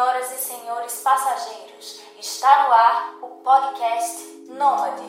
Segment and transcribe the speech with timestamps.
[0.00, 4.16] Senhoras e senhores passageiros, está no ar o podcast
[4.48, 5.02] Nômade.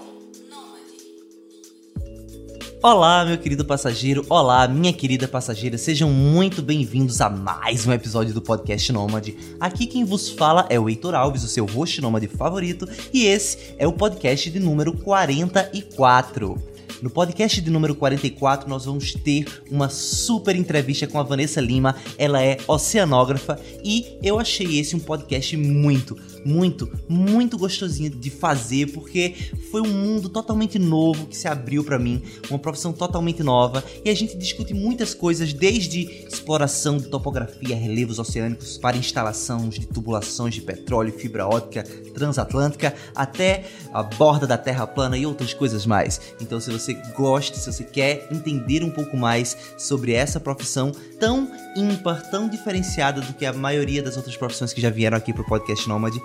[2.84, 8.34] Olá, meu querido passageiro, olá, minha querida passageira, sejam muito bem-vindos a mais um episódio
[8.34, 9.56] do podcast Nômade.
[9.62, 13.74] Aqui quem vos fala é o Heitor Alves, o seu host nômade favorito, e esse
[13.78, 16.71] é o podcast de número 44.
[17.02, 21.96] No podcast de número 44, nós vamos ter uma super entrevista com a Vanessa Lima.
[22.16, 28.92] Ela é oceanógrafa e eu achei esse um podcast muito, muito, muito gostosinho de fazer
[28.92, 29.34] porque
[29.72, 34.10] foi um mundo totalmente novo que se abriu para mim, uma profissão totalmente nova e
[34.10, 40.54] a gente discute muitas coisas desde exploração de topografia, relevos oceânicos para instalação de tubulações
[40.54, 41.84] de petróleo, fibra óptica
[42.14, 46.22] transatlântica até a borda da Terra plana e outras coisas mais.
[46.40, 51.52] Então se você gosta, se você quer entender um pouco mais sobre essa profissão tão
[51.76, 55.44] ímpar, tão diferenciada do que a maioria das outras profissões que já vieram aqui pro
[55.44, 56.22] podcast Nômade,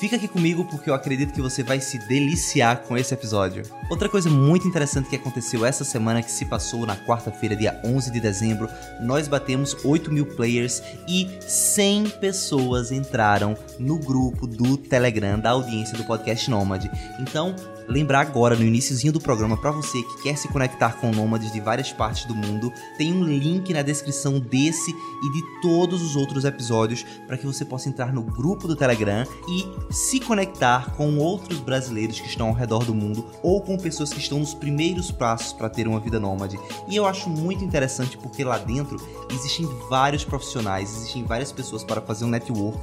[0.00, 3.62] fica aqui comigo porque eu acredito que você vai se deliciar com esse episódio.
[3.88, 8.10] Outra coisa muito interessante que aconteceu essa semana que se passou na quarta-feira, dia 11
[8.10, 8.68] de dezembro,
[9.00, 15.96] nós batemos 8 mil players e 100 pessoas entraram no grupo do Telegram da audiência
[15.96, 16.90] do podcast Nômade.
[17.18, 17.54] Então,
[17.90, 21.60] lembrar agora no iníciozinho do programa para você que quer se conectar com nômades de
[21.60, 26.44] várias partes do mundo, tem um link na descrição desse e de todos os outros
[26.44, 31.58] episódios para que você possa entrar no grupo do Telegram e se conectar com outros
[31.58, 35.52] brasileiros que estão ao redor do mundo ou com pessoas que estão nos primeiros passos
[35.52, 36.58] para ter uma vida nômade.
[36.88, 38.98] E eu acho muito interessante porque lá dentro
[39.30, 42.80] existem vários profissionais, existem várias pessoas para fazer um network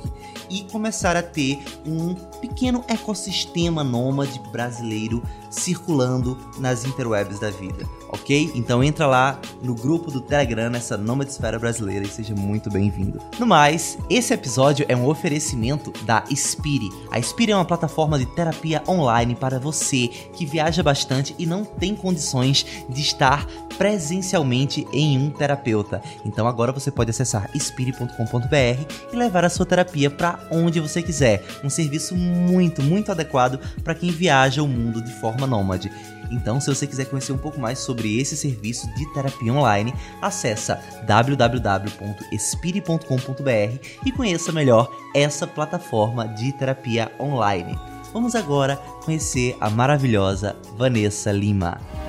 [0.50, 7.88] e começar a ter um pequeno ecossistema nômade brasileiro brasileiro circulando nas interwebs da vida,
[8.10, 8.52] ok?
[8.56, 13.20] Então entra lá no grupo do Telegram, nessa Nomadesfera brasileira e seja muito bem-vindo.
[13.40, 16.90] No mais, esse episódio é um oferecimento da Spiri.
[17.12, 21.64] A Spiri é uma plataforma de terapia online para você que viaja bastante e não
[21.64, 23.46] tem condições de estar
[23.78, 26.02] presencialmente em um terapeuta.
[26.26, 31.44] Então agora você pode acessar spiri.com.br e levar a sua terapia para onde você quiser.
[31.64, 35.92] Um serviço muito, muito adequado para quem viaja o mundo de forma nômade.
[36.30, 40.82] Então, se você quiser conhecer um pouco mais sobre esse serviço de terapia online, acessa
[41.06, 47.78] www.espire.com.br e conheça melhor essa plataforma de terapia online.
[48.14, 52.07] Vamos agora conhecer a maravilhosa Vanessa Lima.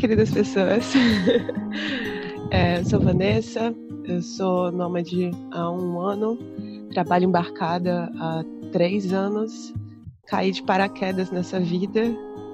[0.00, 0.94] Queridas pessoas.
[2.50, 3.74] é, sou Vanessa,
[4.04, 6.38] eu sou nômade há um ano,
[6.94, 9.74] trabalho embarcada há três anos,
[10.26, 12.00] caí de paraquedas nessa vida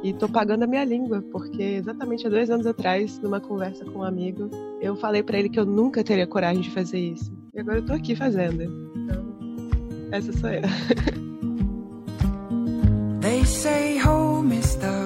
[0.02, 4.00] e tô pagando a minha língua, porque exatamente há dois anos atrás, numa conversa com
[4.00, 7.32] um amigo, eu falei para ele que eu nunca teria coragem de fazer isso.
[7.54, 8.64] E agora eu tô aqui fazendo.
[8.96, 9.24] Então,
[10.10, 10.62] essa sou eu.
[13.20, 15.05] They say home is the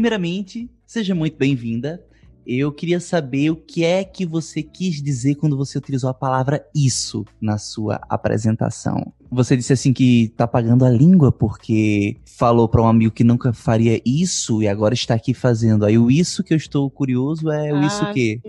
[0.00, 2.02] Primeiramente, seja muito bem-vinda.
[2.46, 6.66] Eu queria saber o que é que você quis dizer quando você utilizou a palavra
[6.74, 9.12] isso na sua apresentação.
[9.30, 13.52] Você disse assim que tá pagando a língua porque falou para um amigo que nunca
[13.52, 15.84] faria isso e agora está aqui fazendo.
[15.84, 18.40] Aí o isso que eu estou curioso é o ah, isso que?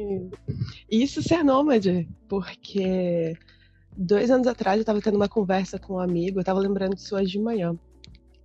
[0.89, 3.37] Isso ser nômade, porque
[3.97, 7.13] dois anos atrás eu estava tendo uma conversa com um amigo, eu estava lembrando disso
[7.13, 7.77] hoje de manhã.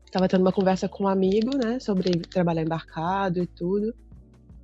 [0.07, 3.95] Estava tendo uma conversa com um amigo, né, sobre trabalhar embarcado e tudo.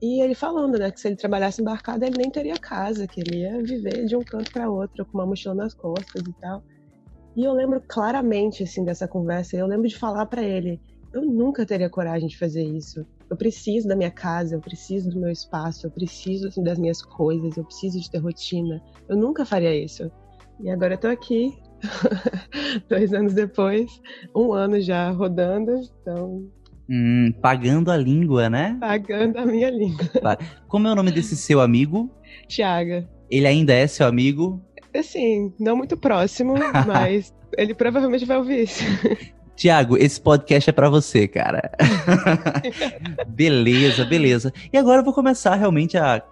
[0.00, 3.40] E ele falando, né, que se ele trabalhasse embarcado, ele nem teria casa, que ele
[3.42, 6.62] ia viver de um canto para outro, com uma mochila nas costas e tal.
[7.36, 9.56] E eu lembro claramente, assim, dessa conversa.
[9.56, 10.80] Eu lembro de falar para ele:
[11.12, 13.06] eu nunca teria coragem de fazer isso.
[13.30, 17.02] eu preciso da minha casa, eu preciso do meu espaço, eu preciso assim, das minhas
[17.02, 18.82] coisas, eu preciso de ter rotina.
[19.08, 20.10] Eu nunca faria isso.
[20.60, 21.52] E agora eu tô aqui,
[22.88, 24.00] dois anos depois,
[24.34, 26.46] um ano já rodando, então.
[26.88, 28.76] Hum, pagando a língua, né?
[28.80, 30.06] Pagando a minha língua.
[30.68, 32.10] Como é o nome desse seu amigo?
[32.48, 33.08] Tiaga.
[33.30, 34.60] Ele ainda é seu amigo?
[34.94, 36.54] Assim, não muito próximo,
[36.86, 38.84] mas ele provavelmente vai ouvir isso.
[39.56, 41.70] Tiago, esse podcast é para você, cara.
[43.28, 44.52] beleza, beleza.
[44.72, 46.22] E agora eu vou começar realmente a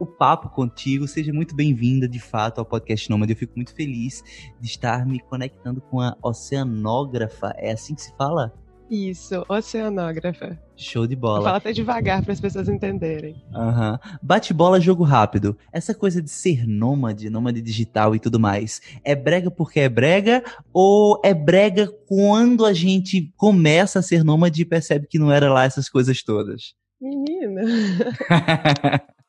[0.00, 1.06] o papo contigo.
[1.06, 3.32] Seja muito bem-vinda, de fato, ao podcast Nômade.
[3.32, 4.24] Eu fico muito feliz
[4.58, 7.52] de estar me conectando com a oceanógrafa.
[7.58, 8.52] É assim que se fala?
[8.90, 10.58] Isso, oceanógrafa.
[10.74, 11.44] Show de bola.
[11.44, 13.36] Fala até devagar para as pessoas entenderem.
[13.54, 13.98] Uhum.
[14.20, 15.56] Bate-bola, jogo rápido.
[15.72, 20.42] Essa coisa de ser nômade, nômade digital e tudo mais, é brega porque é brega
[20.72, 25.52] ou é brega quando a gente começa a ser nômade e percebe que não era
[25.52, 26.74] lá essas coisas todas?
[27.00, 27.62] Menina.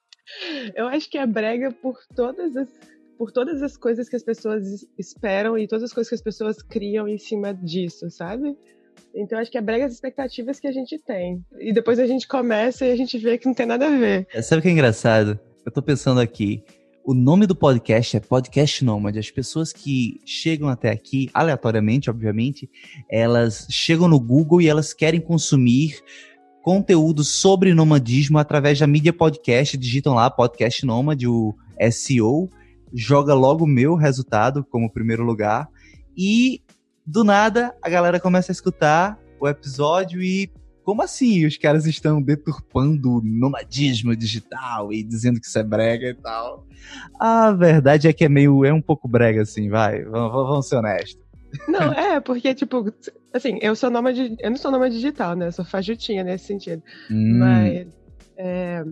[0.75, 2.67] Eu acho que é brega por todas as
[3.17, 6.59] por todas as coisas que as pessoas esperam e todas as coisas que as pessoas
[6.63, 8.57] criam em cima disso, sabe?
[9.13, 11.45] Então acho que é brega as expectativas que a gente tem.
[11.59, 14.27] E depois a gente começa e a gente vê que não tem nada a ver.
[14.33, 15.39] É, sabe o que é engraçado?
[15.63, 16.63] Eu tô pensando aqui.
[17.03, 19.19] O nome do podcast é Podcast Nômade.
[19.19, 22.69] As pessoas que chegam até aqui, aleatoriamente, obviamente,
[23.09, 25.99] elas chegam no Google e elas querem consumir
[26.61, 29.77] conteúdo sobre nomadismo através da mídia podcast.
[29.77, 31.55] Digitam lá Podcast Nômade, o
[31.91, 32.49] SEO,
[32.93, 35.67] joga logo o meu resultado como primeiro lugar.
[36.15, 36.61] E
[37.05, 40.51] do nada, a galera começa a escutar o episódio e
[40.83, 46.09] como assim os caras estão deturpando o nomadismo digital e dizendo que isso é brega
[46.09, 46.65] e tal?
[47.19, 50.77] A verdade é que é meio, é um pouco brega assim, vai, vamos, vamos ser
[50.77, 51.21] honestos.
[51.67, 52.91] Não, é, porque, tipo,
[53.33, 56.83] assim, eu sou nômade, eu não sou nômade digital, né, eu sou fajutinha nesse sentido,
[57.09, 57.39] hum.
[57.39, 57.87] mas
[58.37, 58.83] é,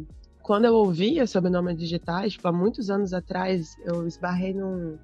[0.41, 4.97] quando eu ouvia sobre nômade digitais, tipo, há muitos anos atrás, eu esbarrei num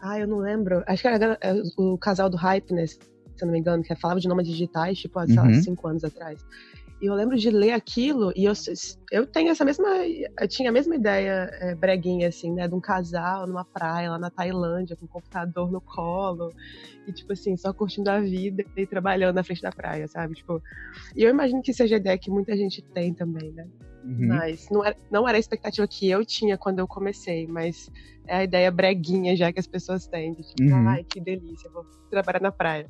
[0.00, 0.82] ah, eu não lembro.
[0.86, 2.86] Acho que era é, o casal do Hype, né?
[2.86, 2.98] Se
[3.40, 5.62] eu não me engano, que falava de nomes digitais, tipo, há uhum.
[5.62, 6.44] cinco anos atrás.
[7.00, 8.54] E eu lembro de ler aquilo e eu,
[9.12, 9.86] eu tenho essa mesma.
[10.40, 12.66] Eu tinha a mesma ideia é, breguinha, assim, né?
[12.66, 16.50] De um casal numa praia lá na Tailândia, com um computador no colo.
[17.06, 20.34] E, tipo assim, só curtindo a vida e trabalhando na frente da praia, sabe?
[20.34, 20.62] Tipo.
[21.14, 23.66] E eu imagino que seja a ideia que muita gente tem também, né?
[24.02, 24.28] Uhum.
[24.28, 27.90] Mas não era, não era a expectativa que eu tinha quando eu comecei, mas
[28.26, 30.32] é a ideia breguinha já que as pessoas têm.
[30.32, 30.88] De, tipo, uhum.
[30.88, 32.88] ai, que delícia, vou trabalhar na praia.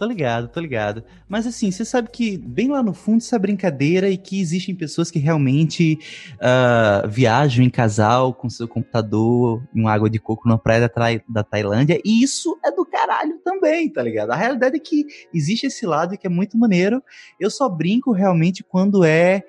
[0.00, 1.04] Tô ligado, tô ligado.
[1.28, 5.10] Mas assim, você sabe que bem lá no fundo é brincadeira e que existem pessoas
[5.10, 5.98] que realmente
[6.36, 10.90] uh, viajam em casal com seu computador em água de coco na praia da,
[11.28, 14.30] da Tailândia e isso é do caralho também, tá ligado?
[14.30, 15.04] A realidade é que
[15.34, 17.02] existe esse lado que é muito maneiro.
[17.38, 19.42] Eu só brinco realmente quando é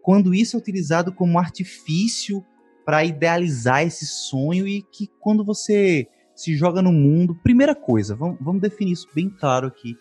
[0.00, 2.42] quando isso é utilizado como artifício
[2.82, 7.34] para idealizar esse sonho e que quando você se joga no mundo.
[7.34, 9.96] Primeira coisa, vamos, vamos definir isso bem claro aqui.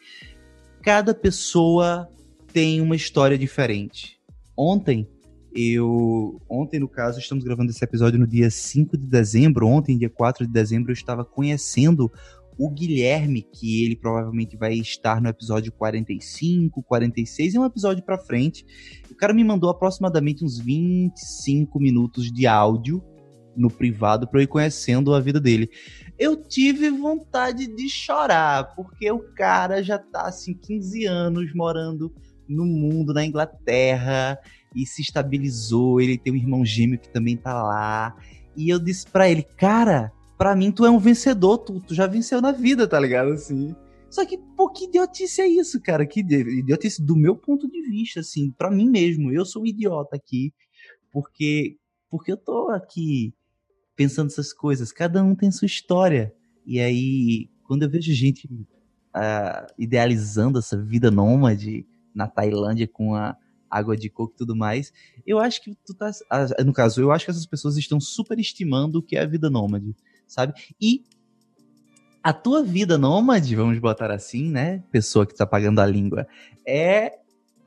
[0.84, 2.08] Cada pessoa
[2.54, 4.20] tem uma história diferente.
[4.56, 5.08] Ontem,
[5.54, 6.40] eu.
[6.48, 9.68] Ontem, no caso, estamos gravando esse episódio no dia 5 de dezembro.
[9.68, 12.12] Ontem, dia 4 de dezembro, eu estava conhecendo
[12.56, 18.18] o Guilherme, que ele provavelmente vai estar no episódio 45, 46, e um episódio para
[18.18, 18.64] frente.
[19.10, 23.04] O cara me mandou aproximadamente uns 25 minutos de áudio
[23.58, 25.70] no privado para eu ir conhecendo a vida dele
[26.18, 32.12] eu tive vontade de chorar, porque o cara já tá assim 15 anos morando
[32.48, 34.40] no mundo, na Inglaterra,
[34.76, 38.16] e se estabilizou, ele tem um irmão gêmeo que também tá lá.
[38.56, 42.08] E eu disse para ele, cara, para mim tu é um vencedor, tu, tu já
[42.08, 43.76] venceu na vida, tá ligado assim?
[44.10, 46.06] Só que, pô, que idiotice é isso, cara?
[46.06, 49.32] Que idiotice do meu ponto de vista, assim, para mim mesmo.
[49.32, 50.54] Eu sou um idiota aqui,
[51.12, 51.78] porque
[52.10, 53.34] porque eu tô aqui
[53.98, 54.94] pensando essas coisas.
[54.94, 56.32] Cada um tem sua história.
[56.66, 63.36] E aí, quando eu vejo gente uh, idealizando essa vida nômade na Tailândia com a
[63.70, 64.94] água de coco e tudo mais,
[65.26, 66.12] eu acho que tu tá.
[66.32, 69.50] Uh, no caso, eu acho que essas pessoas estão superestimando o que é a vida
[69.50, 69.96] nômade,
[70.28, 70.54] sabe?
[70.80, 71.04] E
[72.22, 74.84] a tua vida nômade, vamos botar assim, né?
[74.92, 76.28] Pessoa que tá pagando a língua,
[76.66, 77.14] é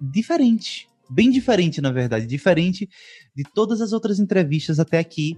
[0.01, 0.89] diferente.
[1.11, 2.25] Bem diferente, na verdade.
[2.25, 2.89] Diferente
[3.35, 5.37] de todas as outras entrevistas até aqui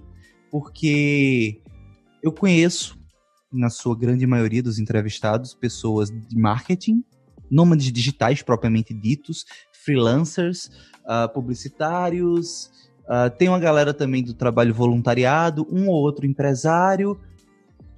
[0.53, 1.59] porque
[2.21, 2.95] eu conheço,
[3.51, 7.03] na sua grande maioria dos entrevistados, pessoas de marketing,
[7.49, 9.45] nômades digitais propriamente ditos,
[9.83, 10.69] freelancers,
[11.05, 12.69] uh, publicitários,
[13.05, 17.19] uh, tem uma galera também do trabalho voluntariado, um ou outro empresário,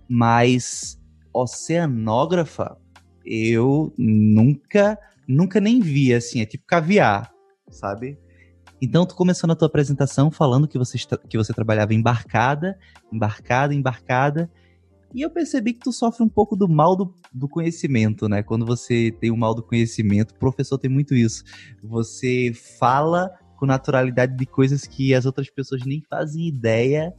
[0.07, 0.97] mas
[1.33, 2.77] oceanógrafa
[3.25, 4.97] eu nunca,
[5.27, 7.33] nunca nem vi, assim, é tipo caviar,
[7.69, 8.17] sabe?
[8.85, 12.77] Então, tu começou na tua apresentação falando que você, que você trabalhava embarcada,
[13.11, 14.47] embarcada, embarcada.
[15.11, 18.43] E eu percebi que tu sofre um pouco do mal do, do conhecimento, né?
[18.43, 21.43] Quando você tem o mal do conhecimento, o professor tem muito isso.
[21.81, 27.11] Você fala com naturalidade de coisas que as outras pessoas nem fazem ideia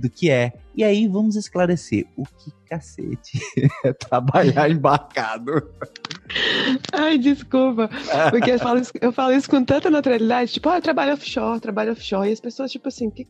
[0.00, 0.52] do que é.
[0.74, 3.40] E aí vamos esclarecer o que cacete
[3.84, 5.68] é trabalhar embarcado.
[6.92, 7.90] Ai, desculpa.
[8.30, 10.52] Porque eu falo, isso, eu falo isso com tanta naturalidade.
[10.52, 12.28] Tipo, ah, eu trabalho offshore, trabalho offshore.
[12.28, 13.26] E as pessoas, tipo assim, o que,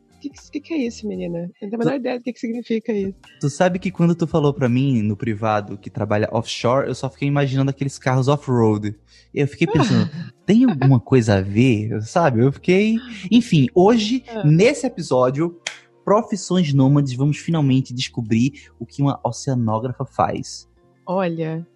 [0.52, 1.38] que, que, é isso, menina?
[1.38, 3.14] Eu não tenho a menor ideia do que, que significa isso.
[3.40, 7.08] Tu sabe que quando tu falou pra mim no privado que trabalha offshore, eu só
[7.08, 8.94] fiquei imaginando aqueles carros off-road.
[9.32, 10.10] E eu fiquei pensando,
[10.44, 12.02] tem alguma coisa a ver?
[12.02, 12.42] Sabe?
[12.44, 12.96] Eu fiquei.
[13.30, 14.44] Enfim, hoje, ah.
[14.44, 15.58] nesse episódio,
[16.04, 20.69] profissões nômades, vamos finalmente descobrir o que uma oceanógrafa faz.
[21.07, 21.66] Olha,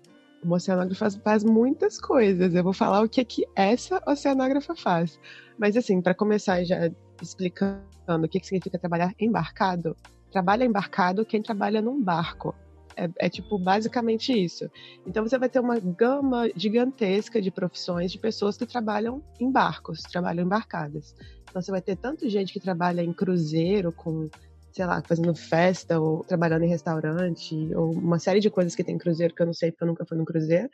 [0.42, 2.54] uma oceanógrafa faz, muitas coisas.
[2.54, 5.18] Eu vou falar o que é que essa oceanógrafa faz.
[5.58, 6.90] Mas assim, para começar já
[7.20, 7.80] explicando
[8.24, 9.96] o que, que significa trabalhar embarcado,
[10.30, 12.54] trabalha embarcado quem trabalha num barco.
[12.96, 14.70] É, é, tipo basicamente isso.
[15.06, 20.02] Então você vai ter uma gama gigantesca de profissões de pessoas que trabalham em barcos,
[20.02, 21.14] trabalham embarcadas.
[21.42, 24.28] Então você vai ter tanto gente que trabalha em cruzeiro, com,
[24.72, 28.94] sei lá, fazendo festa, ou trabalhando em restaurante, ou uma série de coisas que tem
[28.94, 30.68] em cruzeiro que eu não sei porque eu nunca fui no cruzeiro.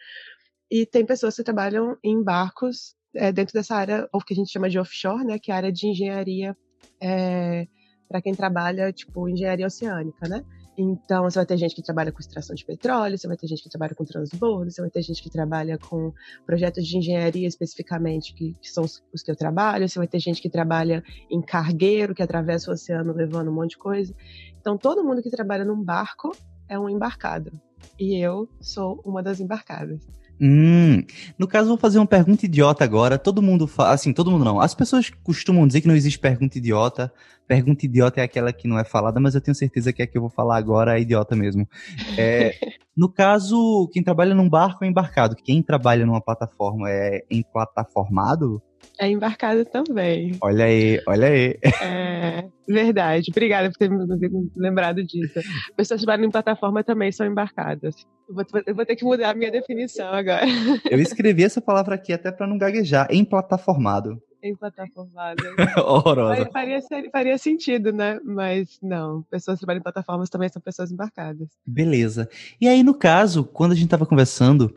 [0.71, 4.53] E tem pessoas que trabalham em barcos é, dentro dessa área, ou que a gente
[4.53, 6.57] chama de offshore, né, que é a área de engenharia
[7.01, 7.67] é,
[8.09, 10.45] para quem trabalha, tipo, engenharia oceânica, né?
[10.77, 13.63] Então, você vai ter gente que trabalha com extração de petróleo, você vai ter gente
[13.63, 16.13] que trabalha com transbordo, você vai ter gente que trabalha com
[16.47, 20.19] projetos de engenharia especificamente, que, que são os, os, que eu trabalho, você vai ter
[20.21, 24.15] gente que trabalha em cargueiro, que atravessa o oceano levando um monte de coisa.
[24.61, 26.35] Então, todo mundo que trabalha num barco
[26.69, 27.53] é um embarcado.
[27.99, 30.01] E eu sou uma das embarcadas.
[30.41, 31.05] Hum,
[31.39, 33.19] no caso, vou fazer uma pergunta idiota agora.
[33.19, 34.59] Todo mundo fala, assim, todo mundo não.
[34.59, 37.13] As pessoas costumam dizer que não existe pergunta idiota.
[37.47, 40.17] Pergunta idiota é aquela que não é falada, mas eu tenho certeza que a que
[40.17, 41.69] eu vou falar agora é idiota mesmo.
[42.17, 42.55] É,
[42.97, 45.37] no caso, quem trabalha num barco é embarcado.
[45.37, 48.63] Quem trabalha numa plataforma é emplataformado?
[48.99, 50.37] É embarcado também.
[50.43, 51.59] Olha aí, olha aí.
[51.83, 53.31] É verdade.
[53.31, 55.41] Obrigada por ter me lembrado disso.
[55.77, 57.95] Pessoas que trabalham em plataforma também são embarcadas.
[58.29, 60.47] Eu vou, eu vou ter que mudar a minha definição agora.
[60.91, 63.09] Eu escrevi essa palavra aqui até para não gaguejar.
[63.11, 65.43] Emplataformado em plataformada.
[65.85, 66.49] Horrorosa.
[66.53, 66.81] Faria,
[67.13, 68.19] faria sentido, né?
[68.25, 71.49] Mas não, pessoas que trabalham em plataformas também são pessoas embarcadas.
[71.67, 72.29] Beleza.
[72.61, 74.75] E aí, no caso, quando a gente tava conversando,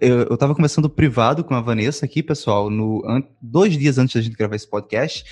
[0.00, 3.02] eu, eu tava conversando privado com a Vanessa aqui, pessoal, no,
[3.40, 5.24] dois dias antes da gente gravar esse podcast,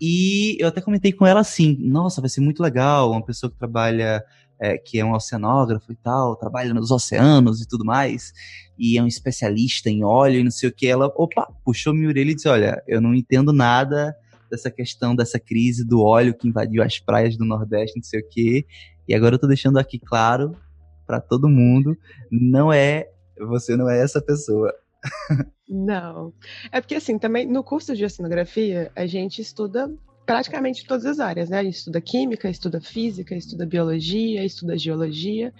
[0.00, 3.58] e eu até comentei com ela assim, nossa, vai ser muito legal, uma pessoa que
[3.58, 4.24] trabalha
[4.60, 8.32] é, que é um oceanógrafo e tal, trabalha nos oceanos e tudo mais,
[8.78, 12.08] e é um especialista em óleo e não sei o que, ela, opa, puxou minha
[12.08, 14.14] orelha e disse, olha, eu não entendo nada
[14.50, 18.28] dessa questão, dessa crise do óleo que invadiu as praias do Nordeste, não sei o
[18.28, 18.66] que,
[19.06, 20.56] e agora eu tô deixando aqui claro
[21.06, 21.96] para todo mundo,
[22.30, 24.72] não é, você não é essa pessoa.
[25.70, 26.32] Não.
[26.72, 29.94] É porque, assim, também no curso de oceanografia, a gente estuda
[30.28, 31.64] praticamente todas as áreas, né?
[31.64, 35.54] Estuda química, estuda física, estuda biologia, estuda geologia.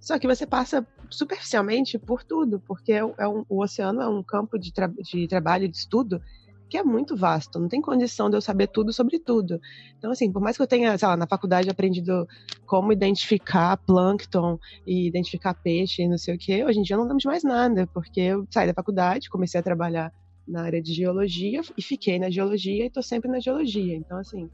[0.00, 4.58] Só que você passa superficialmente por tudo, porque é um, o oceano é um campo
[4.58, 6.20] de, tra de trabalho, de estudo,
[6.68, 7.60] que é muito vasto.
[7.60, 9.60] Não tem condição de eu saber tudo sobre tudo.
[9.96, 12.26] Então, assim, por mais que eu tenha, sei lá, na faculdade aprendido
[12.66, 16.98] como identificar plâncton e identificar peixe e não sei o quê, hoje em dia eu
[16.98, 20.12] não lembro de mais nada, porque eu saí da faculdade, comecei a trabalhar
[20.48, 23.94] na área de geologia e fiquei na geologia e estou sempre na geologia.
[23.94, 24.50] Então, assim,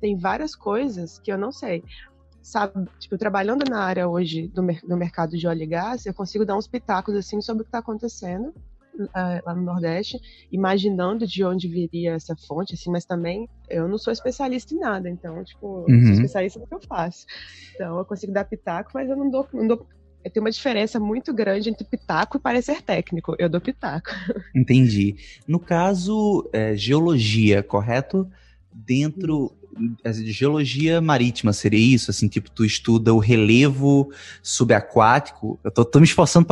[0.00, 1.82] tem várias coisas que eu não sei.
[2.42, 6.44] Sabe, tipo, trabalhando na área hoje do, do mercado de óleo e gás, eu consigo
[6.44, 8.54] dar uns pitacos, assim, sobre o que está acontecendo
[9.00, 13.98] uh, lá no Nordeste, imaginando de onde viria essa fonte, assim, mas também eu não
[13.98, 16.02] sou especialista em nada, então, tipo, uhum.
[16.02, 17.26] sou especialista no que eu faço.
[17.74, 19.86] Então, eu consigo dar pitaco, mas eu não dou, não dou
[20.30, 23.34] tem uma diferença muito grande entre pitaco e parecer técnico.
[23.38, 24.10] Eu dou pitaco.
[24.54, 25.16] Entendi.
[25.46, 28.28] No caso, é, geologia, correto?
[28.72, 29.52] Dentro
[30.04, 32.10] de geologia marítima, seria isso?
[32.10, 34.10] Assim, tipo, tu estuda o relevo
[34.42, 35.58] subaquático.
[35.62, 36.46] Eu tô, tô me esforçando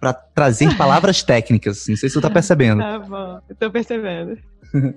[0.00, 1.86] para trazer palavras técnicas.
[1.88, 2.80] Não sei se tu tá percebendo.
[2.80, 4.38] Tá bom, eu tô percebendo.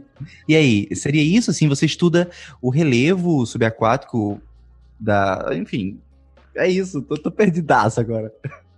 [0.47, 1.51] e aí, seria isso?
[1.51, 2.29] Assim, você estuda
[2.61, 4.41] o relevo subaquático
[4.99, 5.99] da, enfim,
[6.55, 8.31] é isso, tô, tô perdidaço agora.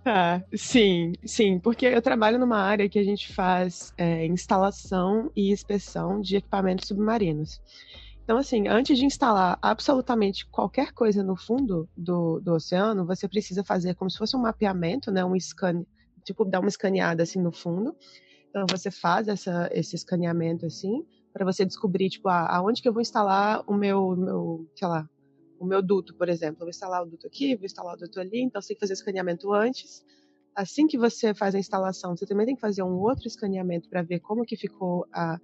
[0.04, 5.52] Ah, sim, sim, porque eu trabalho numa área que a gente faz é, instalação e
[5.52, 7.60] inspeção de equipamentos submarinos.
[8.24, 13.64] Então, assim, antes de instalar absolutamente qualquer coisa no fundo do, do oceano, você precisa
[13.64, 15.84] fazer como se fosse um mapeamento, né, um scan,
[16.24, 17.94] tipo, dar uma escaneada assim no fundo,
[18.50, 23.02] Então você faz essa, esse escaneamento assim para você descobrir tipo aonde que eu vou
[23.02, 25.08] instalar o meu, meu, sei lá,
[25.58, 26.60] o meu duto, por exemplo.
[26.60, 28.92] Vou instalar o duto aqui, vou instalar o duto ali, então você tem que fazer
[28.94, 30.04] escaneamento antes.
[30.54, 34.02] Assim que você faz a instalação, você também tem que fazer um outro escaneamento para
[34.02, 35.38] ver como que ficou a,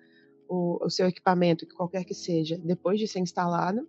[0.49, 3.87] o, o seu equipamento, qualquer que seja, depois de ser instalado.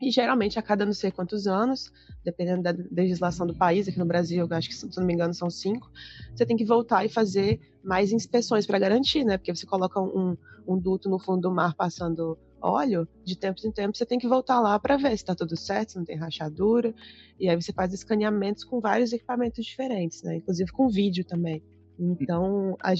[0.00, 1.90] E geralmente a cada não sei quantos anos,
[2.24, 5.48] dependendo da legislação do país, aqui no Brasil, acho que se não me engano são
[5.48, 5.90] cinco,
[6.34, 9.38] você tem que voltar e fazer mais inspeções para garantir, né?
[9.38, 13.70] Porque você coloca um, um duto no fundo do mar passando óleo, de tempos em
[13.70, 16.16] tempos você tem que voltar lá para ver se está tudo certo, se não tem
[16.16, 16.94] rachadura.
[17.38, 20.36] E aí você faz escaneamentos com vários equipamentos diferentes, né?
[20.36, 21.62] Inclusive com vídeo também.
[21.98, 22.92] Então, a,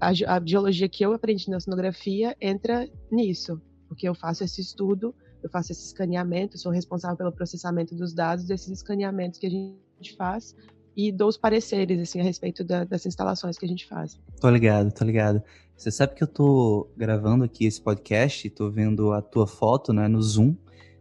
[0.00, 5.14] a, a, biologia que eu aprendi na oceanografia entra nisso, porque eu faço esse estudo
[5.46, 10.16] eu faço esse escaneamento, sou responsável pelo processamento dos dados desses escaneamentos que a gente
[10.16, 10.56] faz
[10.96, 14.18] e dou os pareceres assim a respeito da, das instalações que a gente faz.
[14.40, 15.42] Tô ligado, tô ligado.
[15.76, 20.08] Você sabe que eu tô gravando aqui esse podcast, tô vendo a tua foto, né,
[20.08, 20.56] no Zoom,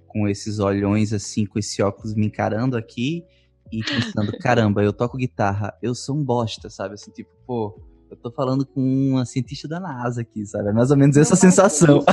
[0.06, 3.24] com esses olhões assim, com esse óculos me encarando aqui
[3.72, 6.96] e pensando, caramba, eu toco guitarra, eu sou um bosta, sabe?
[6.96, 10.70] Assim, tipo, pô, eu tô falando com uma cientista da NASA aqui, sabe?
[10.70, 12.04] É mais ou menos essa sensação.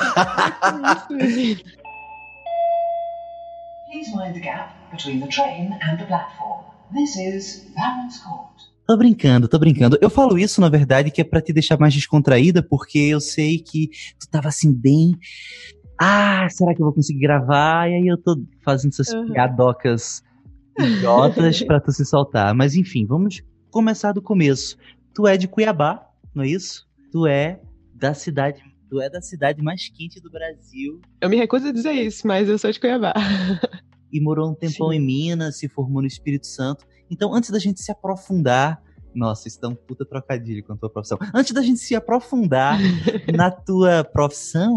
[3.90, 6.71] Please mind the gap between the train and the platform.
[6.92, 8.52] This is Barons Court.
[8.86, 9.96] Tô brincando, tô brincando.
[10.00, 13.58] Eu falo isso, na verdade, que é para te deixar mais descontraída, porque eu sei
[13.58, 15.16] que tu tava assim, bem.
[15.98, 17.88] Ah, será que eu vou conseguir gravar?
[17.88, 19.32] E aí eu tô fazendo essas uhum.
[19.32, 20.22] piadocas
[20.78, 22.54] idiotas pra tu se soltar.
[22.54, 24.76] Mas enfim, vamos começar do começo.
[25.14, 26.86] Tu é de Cuiabá, não é isso?
[27.10, 27.60] Tu é
[27.94, 31.00] da cidade Tu é da cidade mais quente do Brasil.
[31.18, 33.14] Eu me recuso a dizer isso, mas eu sou de Cuiabá.
[34.12, 34.96] e morou um tempão Sim.
[34.96, 36.86] em Minas, se formou no Espírito Santo.
[37.10, 38.82] Então, antes da gente se aprofundar
[39.14, 41.18] nossa, isso dá um puta trocadilho com a tua profissão.
[41.34, 42.78] Antes da gente se aprofundar
[43.34, 44.76] na tua profissão,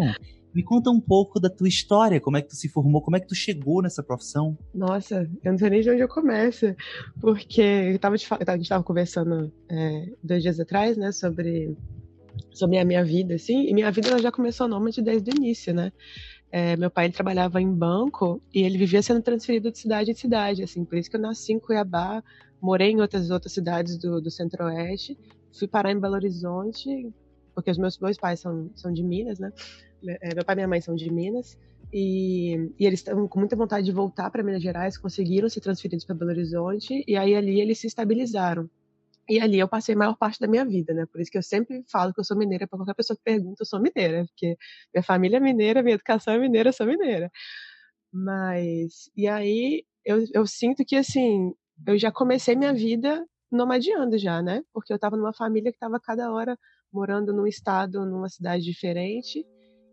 [0.54, 3.20] me conta um pouco da tua história, como é que tu se formou, como é
[3.20, 4.58] que tu chegou nessa profissão?
[4.74, 6.76] Nossa, eu não sei nem de onde eu começo,
[7.20, 11.76] porque eu tava te, a gente estava conversando é, dois dias atrás, né, sobre
[12.52, 15.74] sobre a minha vida, assim, e minha vida ela já começou nômade desde o início,
[15.74, 15.92] né?
[16.58, 20.14] É, meu pai ele trabalhava em banco e ele vivia sendo transferido de cidade em
[20.14, 22.24] cidade, assim, por isso que eu nasci em Cuiabá,
[22.62, 25.20] morei em outras outras cidades do, do Centro-Oeste,
[25.52, 27.12] fui parar em Belo Horizonte,
[27.54, 29.52] porque os meus dois pais são, são de Minas, né?
[30.22, 31.60] É, meu pai e minha mãe são de Minas,
[31.92, 36.06] e, e eles estavam com muita vontade de voltar para Minas Gerais, conseguiram ser transferidos
[36.06, 38.70] para Belo Horizonte, e aí ali eles se estabilizaram.
[39.28, 41.06] E ali eu passei a maior parte da minha vida, né?
[41.12, 43.64] Por isso que eu sempre falo que eu sou mineira, para qualquer pessoa que pergunta,
[43.64, 44.56] eu sou mineira, porque
[44.94, 47.32] minha família é mineira, minha educação é mineira, eu sou mineira.
[48.14, 51.54] Mas, e aí eu, eu sinto que, assim,
[51.88, 54.64] eu já comecei minha vida nomadiando já, né?
[54.74, 56.58] Porque eu estava numa família que estava cada hora
[56.94, 59.46] morando num estado, numa cidade diferente.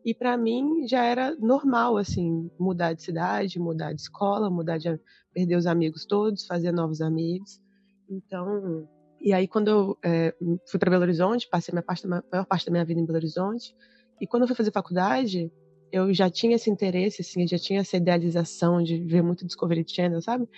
[0.05, 5.01] E para mim já era normal, assim, mudar de cidade, mudar de escola, mudar de
[5.33, 7.61] perder os amigos todos, fazer novos amigos.
[8.09, 8.89] Então,
[9.23, 10.35] e aí, quando eu é,
[10.67, 13.73] fui para Belo Horizonte, passei a maior parte da minha vida em Belo Horizonte.
[14.21, 15.51] E quando eu fui fazer faculdade,
[15.93, 20.21] eu já tinha esse interesse, assim, já tinha essa idealização de ver muito Discovery Channel,
[20.21, 20.49] sabe?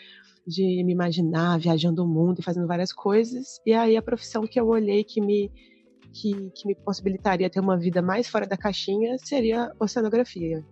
[0.46, 3.61] De me imaginar viajando o mundo e fazendo várias coisas.
[3.66, 5.53] E aí, a profissão que eu olhei que me,
[6.12, 10.64] que, que me possibilitaria ter uma vida mais fora da caixinha seria oceanografia.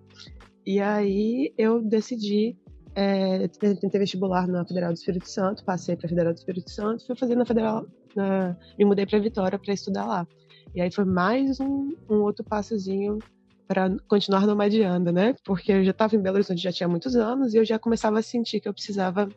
[0.65, 2.57] E aí, eu decidi
[2.95, 7.07] é, tentei vestibular na Federal do Espírito Santo, passei para a Federal do Espírito Santo,
[7.07, 10.27] fui fazer na Federal, na, me mudei para Vitória para estudar lá.
[10.75, 13.19] E aí foi mais um, um outro passozinho
[13.67, 15.35] para continuar nomadiando, né?
[15.45, 18.19] Porque eu já estava em Belo Horizonte já tinha muitos anos e eu já começava
[18.19, 19.29] a sentir que eu precisava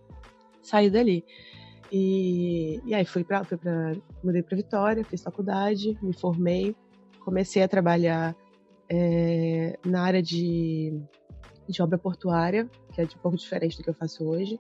[0.61, 1.23] sair dali.
[1.91, 6.75] E, e aí fui para fui para mudei para Vitória, fiz faculdade, me formei,
[7.23, 8.35] comecei a trabalhar
[8.89, 10.99] é, na área de
[11.67, 14.59] de obra portuária, que é de um pouco diferente do que eu faço hoje,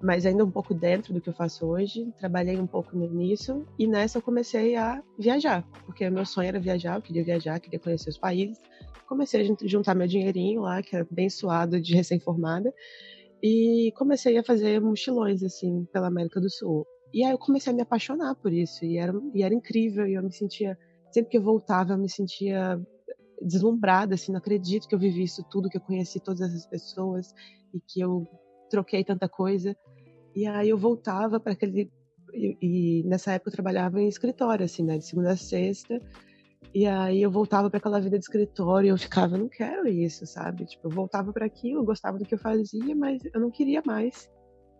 [0.00, 2.12] mas ainda um pouco dentro do que eu faço hoje.
[2.18, 6.96] Trabalhei um pouco nisso e nessa eu comecei a viajar, porque meu sonho era viajar,
[6.96, 8.60] eu queria viajar, queria conhecer os países.
[9.08, 12.74] Comecei a juntar meu dinheirinho lá, que era bem suado de recém-formada,
[13.40, 16.84] e comecei a fazer mochilões assim pela América do Sul.
[17.14, 20.14] E aí eu comecei a me apaixonar por isso e era, e era incrível e
[20.14, 20.76] eu me sentia
[21.10, 22.80] sempre que eu voltava eu me sentia
[23.42, 27.34] deslumbrada, assim, não acredito que eu vivi isso tudo, que eu conheci todas essas pessoas
[27.74, 28.26] e que eu
[28.70, 29.76] troquei tanta coisa.
[30.34, 31.90] E aí eu voltava para aquele
[32.34, 36.00] e, nessa época eu trabalhava em escritório, assim, né, de segunda a sexta.
[36.74, 40.26] E aí eu voltava para aquela vida de escritório e eu ficava, não quero isso,
[40.26, 40.66] sabe?
[40.66, 43.82] Tipo, eu voltava para aquilo, eu gostava do que eu fazia, mas eu não queria
[43.86, 44.28] mais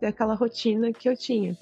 [0.01, 1.57] ter aquela rotina que eu tinha.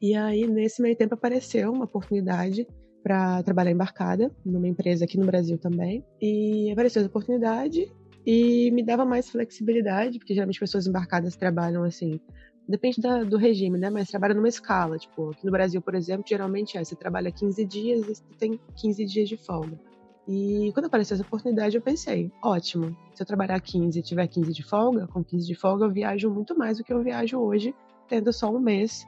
[0.00, 2.66] E aí nesse meio tempo apareceu uma oportunidade
[3.04, 6.02] para trabalhar embarcada numa empresa aqui no Brasil também.
[6.20, 7.86] E apareceu essa oportunidade
[8.26, 12.18] e me dava mais flexibilidade, porque geralmente pessoas embarcadas trabalham assim.
[12.66, 13.90] Depende da, do regime, né?
[13.90, 14.96] Mas trabalha numa escala.
[14.96, 18.58] Tipo, aqui no Brasil, por exemplo, geralmente é: você trabalha 15 dias e você tem
[18.74, 19.78] 15 dias de folga.
[20.26, 24.50] E quando apareceu essa oportunidade, eu pensei: ótimo, se eu trabalhar 15 e tiver 15
[24.50, 27.74] de folga, com 15 de folga eu viajo muito mais do que eu viajo hoje,
[28.08, 29.06] tendo só um mês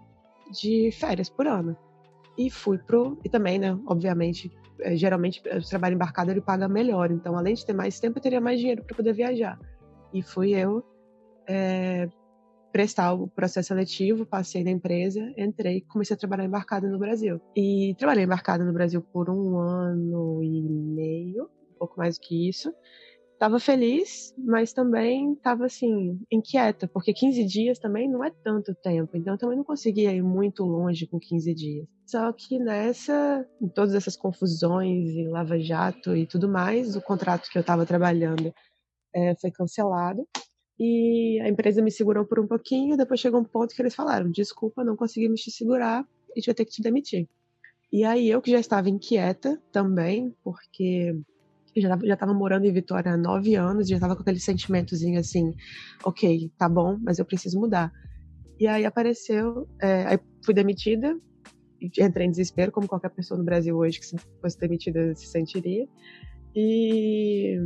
[0.53, 1.75] de férias por ano.
[2.37, 3.19] E fui pro.
[3.25, 3.79] E também, né?
[3.87, 7.11] Obviamente, é, geralmente o trabalho embarcado ele paga melhor.
[7.11, 9.59] Então, além de ter mais tempo, eu teria mais dinheiro para poder viajar.
[10.13, 10.85] E fui eu
[11.49, 12.09] é,
[12.73, 17.41] prestar o processo seletivo, passei na empresa, entrei, comecei a trabalhar embarcado no Brasil.
[17.57, 22.49] E trabalhei embarcado no Brasil por um ano e meio, um pouco mais do que
[22.49, 22.73] isso.
[23.39, 29.15] Tava feliz, mas também tava assim, inquieta, porque 15 dias também não é tanto tempo,
[29.15, 31.87] então eu também não conseguia ir muito longe com 15 dias.
[32.07, 37.59] Só que nessa, em todas essas confusões e lava-jato e tudo mais, o contrato que
[37.59, 38.55] eu estava trabalhando
[39.15, 40.27] é, foi cancelado
[40.79, 42.97] e a empresa me segurou por um pouquinho.
[42.97, 46.55] Depois chegou um ponto que eles falaram: desculpa, não conseguimos te segurar, a gente vai
[46.55, 47.29] ter que te demitir.
[47.93, 51.19] E aí eu que já estava inquieta também, porque
[51.81, 55.53] já já estava morando em Vitória há nove anos, já estava com aquele sentimentozinho assim,
[56.05, 57.93] ok, tá bom, mas eu preciso mudar.
[58.59, 61.17] E aí apareceu, é, aí fui demitida,
[61.81, 65.87] entrei em desespero, como qualquer pessoa no Brasil hoje que se fosse demitida se sentiria.
[66.55, 67.59] E,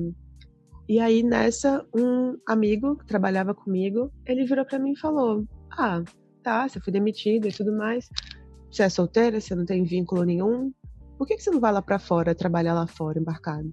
[0.88, 6.03] e aí nessa, um amigo que trabalhava comigo, ele virou para mim e falou: Ah,
[6.42, 8.09] tá, você foi demitida e tudo mais.
[8.70, 10.73] Você é solteira, você não tem vínculo nenhum.
[11.16, 13.73] Por que, que você não vai lá para fora, trabalhar lá fora, embarcado?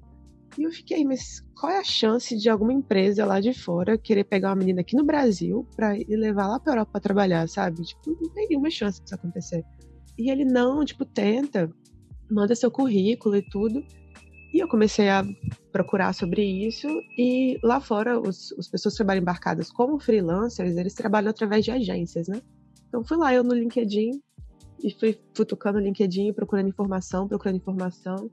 [0.58, 4.24] E eu fiquei, mas qual é a chance de alguma empresa lá de fora querer
[4.24, 7.84] pegar uma menina aqui no Brasil para ir levar lá para Europa para trabalhar, sabe?
[7.84, 9.64] Tipo, não tem nenhuma chance disso acontecer.
[10.18, 11.70] E ele não, tipo, tenta,
[12.30, 13.84] manda seu currículo e tudo.
[14.52, 15.24] E eu comecei a
[15.72, 20.96] procurar sobre isso e lá fora os, as pessoas que trabalham embarcadas como freelancers, eles
[20.96, 22.42] trabalham através de agências, né?
[22.88, 24.20] Então fui lá eu no LinkedIn
[24.84, 28.32] e fui futucando o LinkedIn, procurando informação, procurando informação.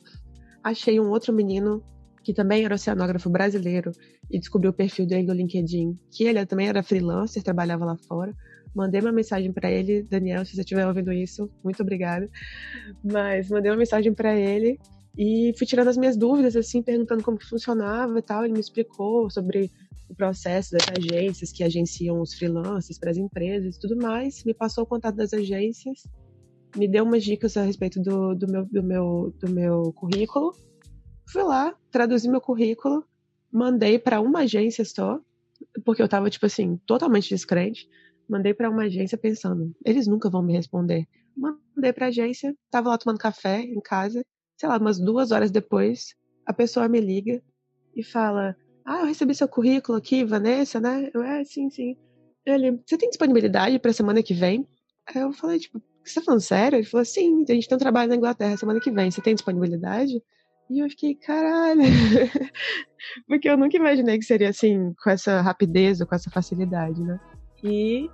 [0.62, 1.82] Achei um outro menino
[2.24, 3.92] que também era oceanógrafo brasileiro
[4.30, 8.34] e descobri o perfil dele no LinkedIn, que ele também era freelancer, trabalhava lá fora.
[8.74, 12.28] Mandei uma mensagem para ele, Daniel, se você estiver ouvindo isso, muito obrigada.
[13.04, 14.80] Mas mandei uma mensagem para ele
[15.16, 18.44] e fui tirando as minhas dúvidas, assim, perguntando como que funcionava e tal.
[18.44, 19.70] Ele me explicou sobre
[20.08, 24.42] o processo das agências que agenciam os freelancers para as empresas e tudo mais.
[24.44, 26.02] Me passou o contato das agências,
[26.76, 30.52] me deu umas dicas a respeito do, do, meu, do, meu, do meu currículo.
[31.26, 33.04] Fui lá, traduzi meu currículo,
[33.50, 35.20] mandei para uma agência só,
[35.84, 37.88] porque eu tava, tipo assim, totalmente descrente.
[38.28, 41.06] Mandei para uma agência pensando, eles nunca vão me responder.
[41.36, 44.24] Mandei para a agência, tava lá tomando café em casa,
[44.56, 46.14] sei lá, umas duas horas depois,
[46.46, 47.42] a pessoa me liga
[47.94, 51.10] e fala: Ah, eu recebi seu currículo aqui, Vanessa, né?
[51.12, 51.96] Eu, é, sim, sim.
[52.46, 54.66] Ele, você tem disponibilidade para semana que vem?
[55.06, 56.76] Aí eu falei, tipo, você tá falando sério?
[56.76, 59.34] Ele falou, sim, a gente tem um trabalho na Inglaterra semana que vem, você tem
[59.34, 60.22] disponibilidade?
[60.70, 61.82] E eu fiquei, caralho,
[63.28, 67.20] porque eu nunca imaginei que seria assim, com essa rapidez ou com essa facilidade, né?
[67.62, 68.10] E,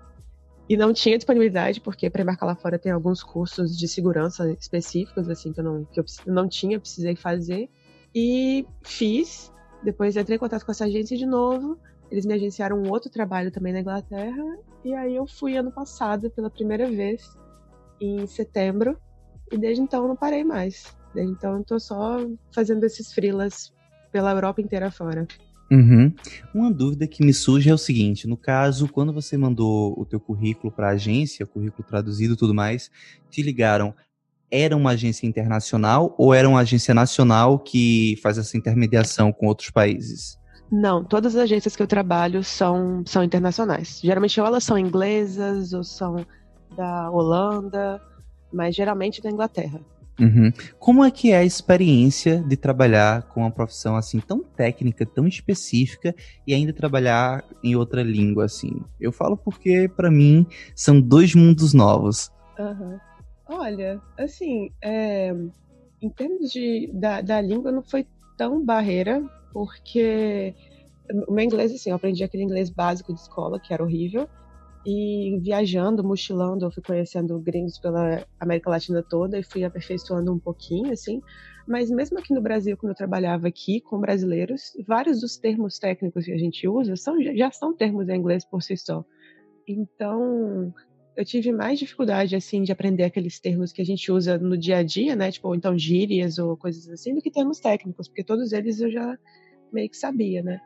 [0.69, 5.29] e não tinha disponibilidade, porque para embarcar lá fora tem alguns cursos de segurança específicos,
[5.29, 7.71] assim, que eu não, que eu não tinha, precisei fazer.
[8.13, 9.53] E fiz,
[9.85, 11.79] depois entrei em contato com essa agência de novo,
[12.11, 16.29] eles me agenciaram um outro trabalho também na Inglaterra, e aí eu fui ano passado
[16.33, 17.23] pela primeira vez,
[18.01, 18.99] em setembro,
[19.53, 20.99] e desde então não parei mais.
[21.15, 22.19] Então eu tô só
[22.55, 23.73] fazendo esses freelas
[24.13, 25.27] pela Europa inteira fora.
[25.71, 26.13] Uhum.
[26.53, 30.19] Uma dúvida que me surge é o seguinte: no caso, quando você mandou o teu
[30.19, 32.91] currículo para a agência, currículo traduzido e tudo mais,
[33.31, 33.95] te ligaram.
[34.53, 39.71] Era uma agência internacional ou era uma agência nacional que faz essa intermediação com outros
[39.71, 40.37] países?
[40.73, 44.01] Não, todas as agências que eu trabalho são, são internacionais.
[44.03, 46.27] Geralmente ou elas são inglesas ou são
[46.77, 48.03] da Holanda,
[48.53, 49.81] mas geralmente da Inglaterra.
[50.21, 50.53] Uhum.
[50.79, 55.27] Como é que é a experiência de trabalhar com uma profissão assim tão técnica, tão
[55.27, 56.15] específica
[56.47, 58.83] e ainda trabalhar em outra língua assim?
[59.01, 62.31] Eu falo porque para mim são dois mundos novos.
[62.59, 62.99] Uhum.
[63.49, 65.35] Olha, assim, é,
[66.01, 68.07] em termos de da, da língua não foi
[68.37, 70.55] tão barreira porque
[71.27, 74.29] o meu inglês assim, eu aprendi aquele inglês básico de escola que era horrível
[74.85, 80.39] e viajando, mochilando, eu fui conhecendo gringos pela América Latina toda e fui aperfeiçoando um
[80.39, 81.21] pouquinho, assim.
[81.69, 86.25] Mas mesmo aqui no Brasil, quando eu trabalhava aqui com brasileiros, vários dos termos técnicos
[86.25, 89.05] que a gente usa são, já são termos em inglês por si só.
[89.69, 90.73] Então,
[91.17, 94.79] eu tive mais dificuldade, assim, de aprender aqueles termos que a gente usa no dia
[94.79, 95.31] a dia, né?
[95.31, 98.91] Tipo, ou então gírias ou coisas assim, do que termos técnicos, porque todos eles eu
[98.91, 99.19] já
[99.71, 100.59] meio que sabia, né?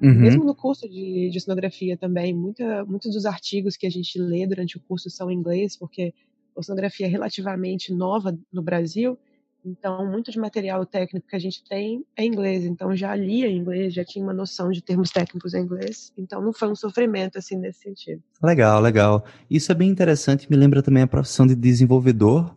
[0.00, 0.14] Uhum.
[0.14, 4.46] Mesmo no curso de, de oceanografia também, muita, muitos dos artigos que a gente lê
[4.46, 6.14] durante o curso são em inglês, porque
[6.56, 9.18] a oceanografia é relativamente nova no Brasil,
[9.64, 12.64] então, muito de material técnico que a gente tem é inglês.
[12.64, 16.12] Então, já lia em inglês, já tinha uma noção de termos técnicos em inglês.
[16.16, 18.22] Então, não foi um sofrimento, assim, nesse sentido.
[18.42, 19.24] Legal, legal.
[19.50, 20.50] Isso é bem interessante.
[20.50, 22.56] Me lembra também a profissão de desenvolvedor,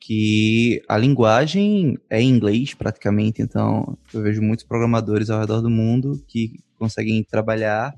[0.00, 3.42] que a linguagem é em inglês, praticamente.
[3.42, 7.94] Então, eu vejo muitos programadores ao redor do mundo que conseguem trabalhar,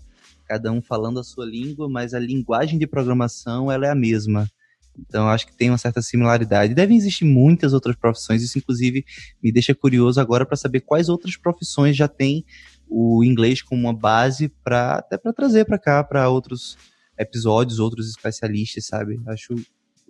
[0.47, 4.51] cada um falando a sua língua, mas a linguagem de programação, ela é a mesma.
[4.99, 6.75] Então, acho que tem uma certa similaridade.
[6.75, 9.05] Devem existir muitas outras profissões, isso, inclusive,
[9.43, 12.45] me deixa curioso agora para saber quais outras profissões já têm
[12.89, 16.77] o inglês como uma base para até para trazer para cá, para outros
[17.19, 19.19] episódios, outros especialistas, sabe?
[19.27, 19.55] Acho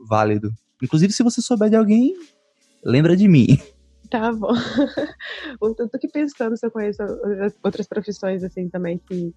[0.08, 0.52] válido.
[0.82, 2.16] Inclusive, se você souber de alguém,
[2.84, 3.58] lembra de mim.
[4.38, 4.52] Bom.
[5.60, 7.02] Eu tô aqui pensando se eu conheço
[7.62, 9.34] outras profissões assim também que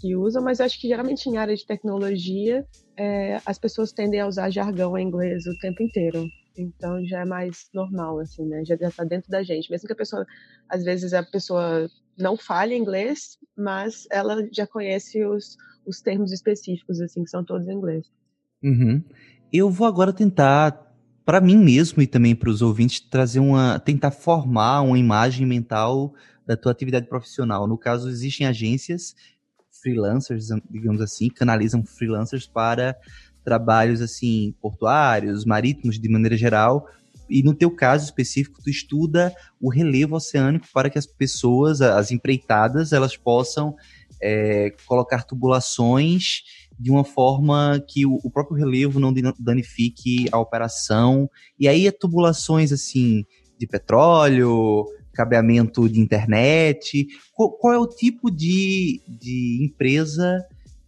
[0.00, 4.26] que usam, mas acho que geralmente em área de tecnologia é, as pessoas tendem a
[4.26, 6.24] usar jargão em inglês o tempo inteiro.
[6.56, 8.64] Então já é mais normal, assim, né?
[8.64, 9.70] Já está dentro da gente.
[9.70, 10.24] Mesmo que a pessoa,
[10.68, 17.00] às vezes a pessoa não fale inglês, mas ela já conhece os, os termos específicos,
[17.00, 18.06] assim, que são todos em inglês.
[18.62, 19.02] Uhum.
[19.52, 20.85] Eu vou agora tentar,
[21.26, 26.14] para mim mesmo e também para os ouvintes, trazer uma, tentar formar uma imagem mental
[26.46, 27.66] da tua atividade profissional.
[27.66, 29.16] No caso, existem agências
[29.82, 32.96] freelancers, digamos assim, canalizam freelancers para
[33.44, 36.88] trabalhos assim portuários, marítimos de maneira geral.
[37.28, 42.12] E no teu caso específico, tu estuda o relevo oceânico para que as pessoas, as
[42.12, 43.74] empreitadas, elas possam
[44.22, 46.42] é, colocar tubulações
[46.78, 51.30] de uma forma que o, o, próprio relevo não danifique a operação.
[51.58, 53.24] E aí, é tubulações assim
[53.58, 57.06] de petróleo, cabeamento de internet?
[57.32, 60.44] Qual, qual é o tipo de, de empresa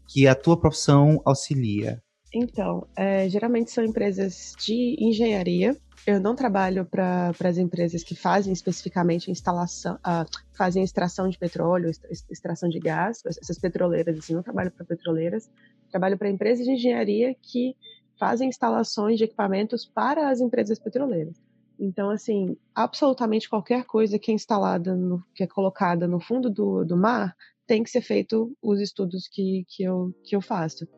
[0.07, 2.03] que a tua profissão auxilia?
[2.33, 5.77] Então, é, geralmente são empresas de engenharia.
[6.07, 11.91] Eu não trabalho para as empresas que fazem especificamente instalação, uh, fazem extração de petróleo,
[12.31, 15.51] extração de gás, essas petroleiras, assim, não trabalho para petroleiras.
[15.91, 17.75] Trabalho para empresas de engenharia que
[18.19, 21.37] fazem instalações de equipamentos para as empresas petroleiras.
[21.79, 26.85] Então, assim, absolutamente qualquer coisa que é instalada, no, que é colocada no fundo do,
[26.85, 27.37] do mar,
[27.67, 30.89] tem que ser feito os estudos que, que, eu, que eu faço.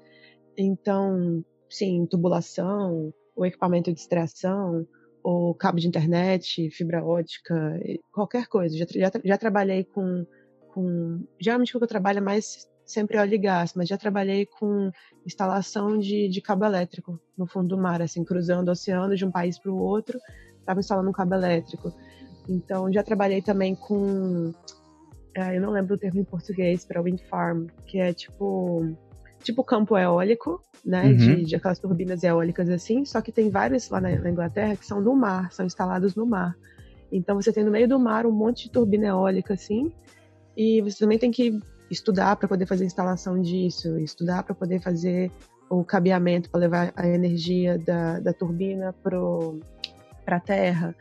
[0.61, 4.87] Então, sim, tubulação, o equipamento de extração,
[5.23, 7.81] ou cabo de internet, fibra ótica,
[8.12, 8.77] qualquer coisa.
[8.77, 10.27] Já, já, já trabalhei com,
[10.68, 11.25] com.
[11.40, 14.90] Geralmente o que eu trabalho é mais sempre óleo e gás, mas já trabalhei com
[15.25, 19.31] instalação de, de cabo elétrico no fundo do mar, assim, cruzando o oceano de um
[19.31, 20.18] país para o outro
[20.59, 21.92] estava instalando um cabo elétrico.
[22.49, 24.53] Então, já trabalhei também com.
[25.37, 28.96] Ah, eu não lembro o termo em português para wind farm, que é tipo
[29.42, 31.05] tipo campo eólico, né?
[31.05, 31.16] Uhum.
[31.16, 34.87] De, de, aquelas turbinas eólicas assim, só que tem vários lá na, na, Inglaterra que
[34.87, 36.57] são no mar, são instalados no mar.
[37.11, 39.92] Então você tem no meio do mar um monte de turbina eólica assim,
[40.57, 41.59] e você também tem que
[41.90, 45.31] estudar para poder fazer a instalação disso, estudar para poder fazer
[45.68, 50.94] o cabeamento para levar a energia da, da turbina para a Terra.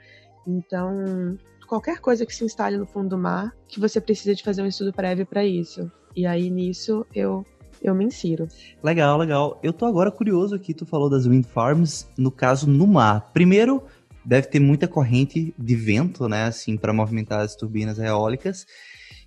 [0.48, 4.62] Então, qualquer coisa que se instale no fundo do mar, que você precisa de fazer
[4.62, 5.92] um estudo prévio para isso.
[6.16, 7.46] E aí nisso eu
[7.82, 8.48] eu me insiro.
[8.84, 9.60] Legal, legal.
[9.64, 13.32] Eu tô agora curioso aqui, tu falou das wind farms, no caso no mar.
[13.34, 13.84] Primeiro,
[14.24, 18.66] deve ter muita corrente de vento, né, assim, para movimentar as turbinas eólicas.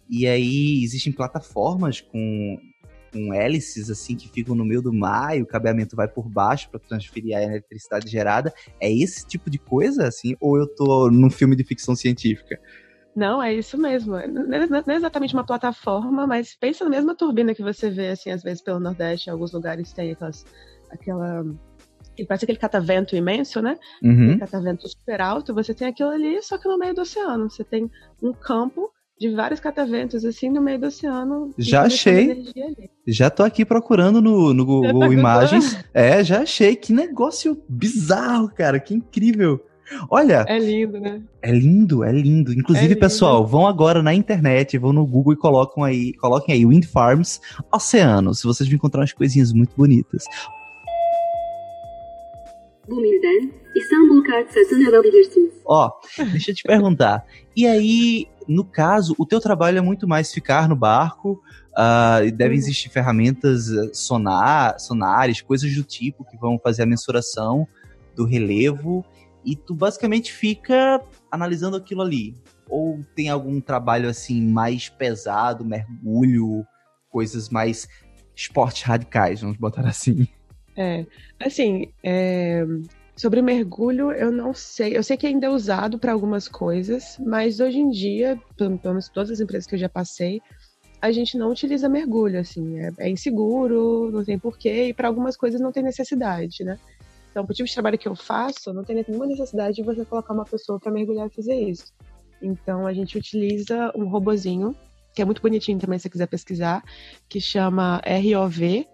[0.09, 2.59] E aí existem plataformas com
[3.12, 6.71] com hélices assim que ficam no meio do mar e o cabeamento vai por baixo
[6.71, 8.53] para transferir a eletricidade gerada.
[8.81, 12.59] É esse tipo de coisa assim ou eu tô num filme de ficção científica?
[13.14, 14.14] Não, é isso mesmo.
[14.14, 18.42] Não é exatamente uma plataforma, mas pensa na mesma turbina que você vê, assim, às
[18.42, 20.44] vezes pelo Nordeste, em alguns lugares tem aquelas,
[20.90, 21.44] aquela
[22.27, 23.79] parece aquele catavento imenso, né?
[24.03, 24.38] Uhum.
[24.38, 27.48] catavento super alto, você tem aquilo ali, só que no meio do oceano.
[27.51, 27.90] Você tem
[28.22, 31.55] um campo de vários cataventos assim no meio do oceano.
[31.57, 32.44] Já achei.
[33.07, 35.85] Já tô aqui procurando no, no Google tá Imagens.
[35.94, 36.77] É, já achei.
[36.77, 38.81] Que negócio bizarro, cara.
[38.81, 39.64] Que incrível.
[40.11, 40.44] Olha.
[40.48, 41.22] É lindo, né?
[41.40, 42.52] É lindo, é lindo.
[42.52, 43.00] Inclusive, é lindo.
[43.00, 47.40] pessoal, vão agora na internet, vão no Google e colocam aí, coloquem aí Wind Farms
[47.72, 48.42] Oceanos.
[48.42, 50.24] Vocês vão encontrar umas coisinhas muito bonitas.
[53.74, 55.52] İstanbul kart satın alabilirsiniz.
[55.64, 55.90] Ó,
[56.33, 57.24] deixa eu te perguntar.
[57.57, 61.40] E aí, no caso, o teu trabalho é muito mais ficar no barco,
[61.72, 62.62] uh, devem uhum.
[62.64, 67.66] existir ferramentas eh, sonar, sonares, coisas do tipo que vão fazer a mensuração
[68.14, 69.05] do relevo
[69.44, 71.00] e tu basicamente fica
[71.31, 72.35] analisando aquilo ali.
[72.68, 76.66] Ou tem algum trabalho assim mais pesado, mergulho,
[77.11, 77.88] coisas mais
[78.35, 80.26] esportes radicais, vamos botar assim.
[80.76, 81.05] É,
[81.38, 82.64] assim, é,
[83.16, 84.96] sobre mergulho eu não sei.
[84.96, 89.09] Eu sei que ainda é usado para algumas coisas, mas hoje em dia, pelo menos
[89.09, 90.40] todas as empresas que eu já passei,
[91.00, 95.37] a gente não utiliza mergulho, assim, é, é inseguro, não tem porquê, e para algumas
[95.37, 96.78] coisas não tem necessidade, né?
[97.33, 100.35] Então, pro tipo de trabalho que eu faço, não tem nenhuma necessidade de você colocar
[100.35, 101.87] uma pessoa para mergulhar e fazer isso.
[102.42, 104.77] Então, a gente utiliza um robozinho,
[105.14, 106.85] que é muito bonitinho também, se você quiser pesquisar,
[107.31, 108.87] que chama ROV.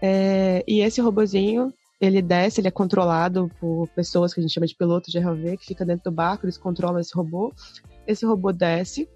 [0.00, 4.66] É, e esse robozinho, ele desce, ele é controlado por pessoas que a gente chama
[4.66, 7.52] de piloto de ROV, que fica dentro do barco, eles controlam esse robô.
[8.06, 9.08] Esse robô desce,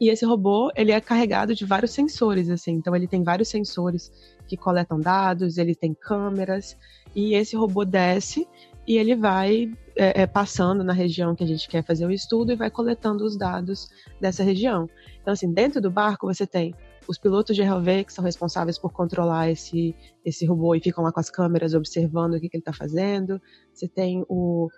[0.00, 2.72] e esse robô, ele é carregado de vários sensores, assim.
[2.72, 4.12] Então, ele tem vários sensores
[4.46, 6.76] que coletam dados, ele tem câmeras,
[7.14, 8.46] e esse robô desce
[8.86, 12.52] e ele vai é, é, passando na região que a gente quer fazer o estudo
[12.52, 13.88] e vai coletando os dados
[14.20, 14.88] dessa região.
[15.20, 16.74] Então, assim, dentro do barco você tem
[17.06, 19.94] os pilotos de ROV que são responsáveis por controlar esse,
[20.24, 23.40] esse robô e ficam lá com as câmeras observando o que, que ele está fazendo.
[23.74, 24.68] Você tem o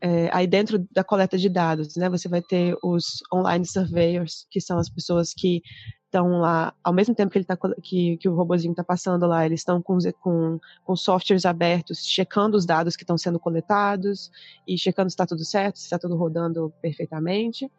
[0.00, 4.60] é, aí dentro da coleta de dados, né, você vai ter os online surveyors, que
[4.60, 5.60] são as pessoas que
[6.08, 9.44] estão lá, ao mesmo tempo que, ele tá, que, que o robozinho está passando lá,
[9.44, 14.30] eles estão com, com, com softwares abertos, checando os dados que estão sendo coletados
[14.66, 17.70] e checando se está tudo certo, se está tudo rodando perfeitamente.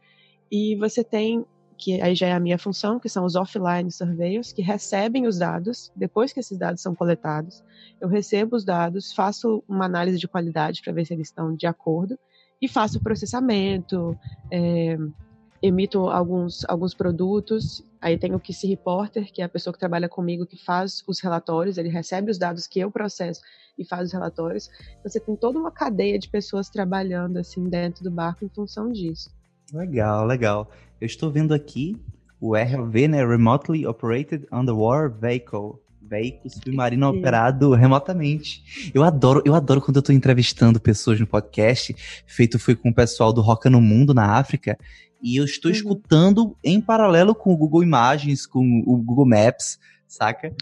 [0.51, 1.45] E você tem
[1.79, 5.39] que aí já é a minha função, que são os offline surveyors, que recebem os
[5.39, 7.63] dados, depois que esses dados são coletados,
[8.01, 11.65] eu recebo os dados, faço uma análise de qualidade para ver se eles estão de
[11.65, 12.19] acordo,
[12.61, 14.13] e faço o processamento,
[14.51, 14.97] é,
[15.61, 20.07] emito alguns, alguns produtos, aí tem o KC Reporter, que é a pessoa que trabalha
[20.07, 23.41] comigo, que faz os relatórios, ele recebe os dados que eu processo
[23.77, 28.03] e faz os relatórios, então, você tem toda uma cadeia de pessoas trabalhando assim dentro
[28.03, 29.29] do barco em função disso.
[29.73, 30.69] Legal, legal.
[30.99, 31.95] Eu estou vendo aqui
[32.41, 33.25] o ROV, né?
[33.25, 35.79] Remotely Operated Underwater Vehicle.
[36.01, 38.91] Veículo submarino operado remotamente.
[38.95, 41.95] Eu adoro, eu adoro quando eu estou entrevistando pessoas no podcast.
[42.25, 44.75] Feito foi com o pessoal do Roca no Mundo, na África.
[45.21, 45.75] E eu estou uhum.
[45.75, 50.53] escutando em paralelo com o Google Imagens, com o Google Maps, saca?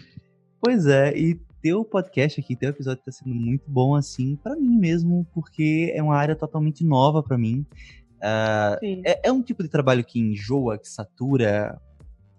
[0.59, 4.77] Pois é, e teu podcast aqui, teu episódio está sendo muito bom, assim, para mim
[4.77, 7.65] mesmo, porque é uma área totalmente nova para mim.
[8.17, 11.79] Uh, é, é, um tipo de trabalho que enjoa, que satura?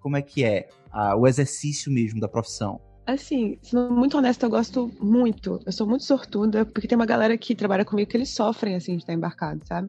[0.00, 2.81] Como é que é uh, o exercício mesmo da profissão?
[3.07, 5.61] Assim, sendo muito honesta, eu gosto muito.
[5.64, 8.96] Eu sou muito sortuda, porque tem uma galera que trabalha comigo que eles sofrem, assim,
[8.96, 9.88] de estar embarcado, sabe?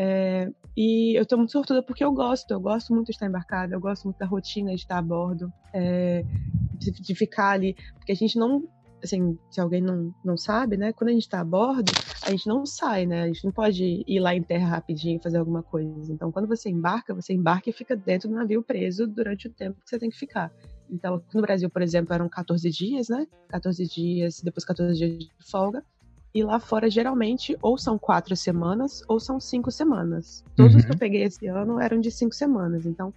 [0.00, 3.74] É, e eu tô muito sortuda porque eu gosto, eu gosto muito de estar embarcada,
[3.74, 6.24] eu gosto muito da rotina de estar a bordo, é,
[6.74, 8.62] de, de, ficar ali, porque a gente não
[9.02, 10.92] assim, se alguém não, não sabe, né?
[10.92, 13.22] Quando a gente está a bordo, a gente não sai, né?
[13.22, 16.12] A gente não pode ir lá em terra rapidinho fazer alguma coisa.
[16.12, 19.80] Então, quando você embarca, você embarca e fica dentro do navio preso durante o tempo
[19.80, 20.52] que você tem que ficar.
[20.90, 23.26] Então, no Brasil, por exemplo, eram 14 dias, né?
[23.48, 25.84] 14 dias, depois 14 dias de folga.
[26.38, 30.44] E lá fora, geralmente, ou são quatro semanas ou são cinco semanas.
[30.54, 30.78] Todos uhum.
[30.78, 30.98] os que eu uhum.
[30.98, 32.86] peguei esse ano eram de cinco semanas.
[32.86, 33.12] Então,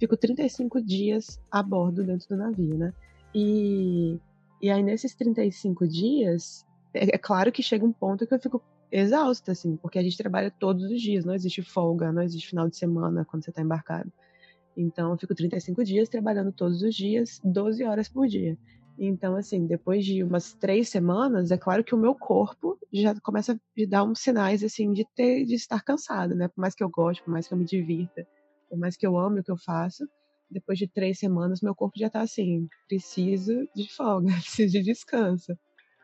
[0.00, 2.92] fico 35 dias a bordo dentro do navio, né?
[3.32, 4.18] E
[4.60, 8.60] e aí, nesses 35 dias, é, é claro que chega um ponto que eu fico
[8.90, 12.68] exausta, assim, porque a gente trabalha todos os dias, não existe folga, não existe final
[12.68, 14.10] de semana quando você está embarcado.
[14.76, 18.58] Então, eu fico 35 dias trabalhando todos os dias, 12 horas por dia.
[18.98, 23.52] Então, assim, depois de umas três semanas, é claro que o meu corpo já começa
[23.52, 26.48] a dar uns sinais, assim, de, ter, de estar cansado, né?
[26.48, 28.26] Por mais que eu goste, por mais que eu me divirta,
[28.68, 30.04] por mais que eu ame o que eu faço,
[30.50, 35.52] depois de três semanas, meu corpo já tá assim, preciso de folga, preciso de descanso.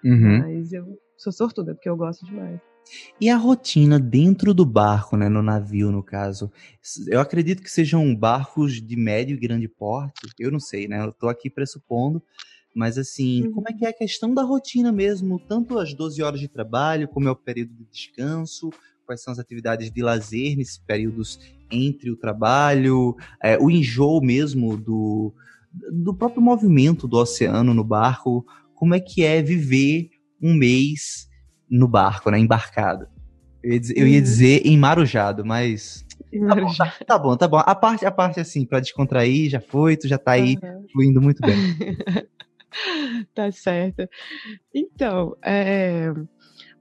[0.05, 0.39] Uhum.
[0.39, 2.61] Mas eu sou sortuda, porque eu gosto demais.
[3.21, 6.51] E a rotina dentro do barco, né, no navio, no caso?
[7.07, 10.29] Eu acredito que sejam barcos de médio e grande porte.
[10.39, 11.05] Eu não sei, né?
[11.05, 12.23] Eu tô aqui pressupondo.
[12.75, 13.53] Mas assim, uhum.
[13.53, 15.39] como é que é a questão da rotina mesmo?
[15.39, 18.71] Tanto as 12 horas de trabalho, como é o período de descanso,
[19.05, 21.41] quais são as atividades de lazer nesses períodos
[21.71, 25.35] entre o trabalho, é, o enjoo mesmo do,
[25.93, 28.45] do próprio movimento do oceano no barco,
[28.75, 30.11] como é que é viver
[30.41, 31.29] um mês
[31.69, 33.09] no barco, né, embarcado.
[33.63, 34.23] Eu ia dizer, eu ia uhum.
[34.23, 34.63] dizer
[35.45, 37.59] mas Tá bom, tá, tá, bom, tá bom.
[37.59, 40.87] A parte, a parte assim, para descontrair, já foi, tu já tá aí uhum.
[40.93, 41.57] fluindo muito bem.
[43.35, 44.09] tá certo.
[44.75, 46.13] Então, é,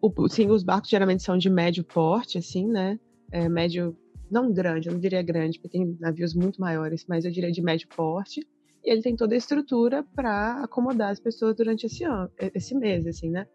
[0.02, 3.00] o, sim, os barcos geralmente são de médio porte, assim, né?
[3.32, 3.96] É, médio
[4.30, 7.62] não grande, eu não diria grande, porque tem navios muito maiores, mas eu diria de
[7.62, 8.46] médio porte.
[8.84, 13.06] E ele tem toda a estrutura para acomodar as pessoas durante esse ano, esse mês,
[13.06, 13.46] assim, né?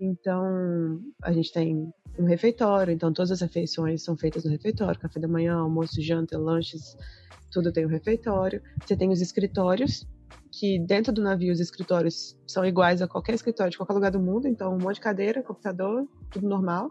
[0.00, 5.20] Então, a gente tem um refeitório, então todas as refeições são feitas no refeitório, café
[5.20, 6.96] da manhã, almoço, janta, lanches,
[7.50, 8.62] tudo tem um refeitório.
[8.84, 10.06] Você tem os escritórios,
[10.50, 14.20] que dentro do navio os escritórios são iguais a qualquer escritório de qualquer lugar do
[14.20, 16.90] mundo, então um monte de cadeira, computador, tudo normal.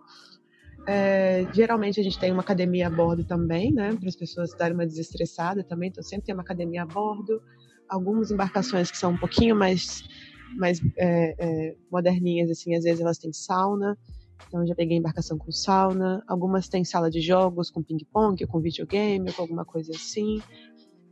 [0.88, 4.74] É, geralmente a gente tem uma academia a bordo também, né, para as pessoas darem
[4.74, 7.42] uma desestressada também, então sempre tem uma academia a bordo.
[7.88, 10.04] Algumas embarcações que são um pouquinho mais
[10.58, 13.98] mais é, é, moderninhas, assim, às vezes elas têm sauna.
[14.48, 16.24] Então, já peguei embarcação com sauna.
[16.28, 20.42] Algumas têm sala de jogos com ping-pong, com videogame, com alguma coisa assim.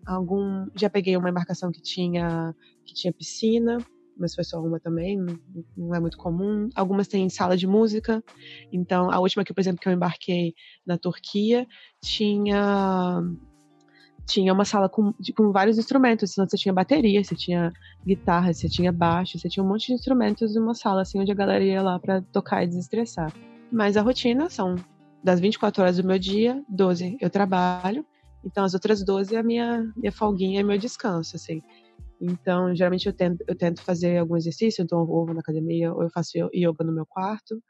[0.07, 2.55] Algum, já peguei uma embarcação que tinha
[2.85, 3.77] que tinha piscina,
[4.17, 5.17] mas foi só uma também,
[5.75, 6.69] não é muito comum.
[6.73, 8.23] Algumas têm sala de música.
[8.71, 10.53] Então, a última que, por exemplo, que eu embarquei
[10.85, 11.67] na Turquia
[12.01, 13.21] tinha
[14.25, 16.31] tinha uma sala com, com vários instrumentos.
[16.31, 17.71] Então, você tinha bateria, você tinha
[18.05, 21.35] guitarra, você tinha baixo, você tinha um monte de instrumentos numa sala, assim, onde a
[21.35, 23.31] galera ia lá para tocar e desestressar.
[23.71, 24.75] Mas a rotina são
[25.23, 28.05] das 24 horas do meu dia, 12 eu trabalho,
[28.43, 31.61] então as outras 12 é a minha, minha folguinha, é meu descanso, assim.
[32.19, 36.03] Então, geralmente eu tento, eu tento fazer algum exercício, então eu vou na academia ou
[36.03, 37.61] eu faço yoga no meu quarto.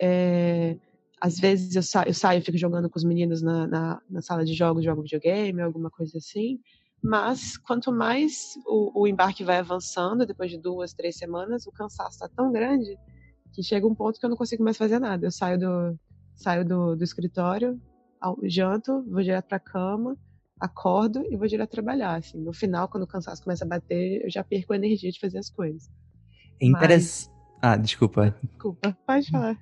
[0.00, 0.76] É,
[1.20, 4.44] às vezes eu, sa eu saio fico jogando com os meninos na, na, na, sala
[4.44, 6.60] de jogos, jogo videogame, alguma coisa assim.
[7.02, 12.10] Mas quanto mais o, o embarque vai avançando, depois de duas, três semanas, o cansaço
[12.10, 12.96] está tão grande
[13.52, 15.26] que chega um ponto que eu não consigo mais fazer nada.
[15.26, 15.98] Eu saio do,
[16.36, 17.80] saio do, do escritório,
[18.44, 20.16] janto, vou direto para a cama,
[20.58, 22.16] acordo e vou direto trabalhar.
[22.16, 22.38] Assim.
[22.38, 25.38] No final, quando o cansaço começa a bater, eu já perco a energia de fazer
[25.38, 25.90] as coisas.
[26.60, 27.30] É interessante.
[27.30, 27.38] Mas...
[27.60, 28.36] Ah, desculpa.
[28.42, 29.58] Desculpa, pode falar.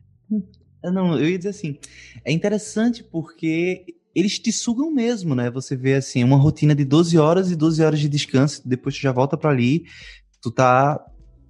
[0.82, 1.78] Não, eu ia dizer assim,
[2.24, 3.84] é interessante porque
[4.14, 5.50] eles te sugam mesmo, né?
[5.50, 9.00] Você vê assim, uma rotina de 12 horas e 12 horas de descanso, depois tu
[9.00, 9.84] já volta para ali,
[10.40, 11.04] tu tá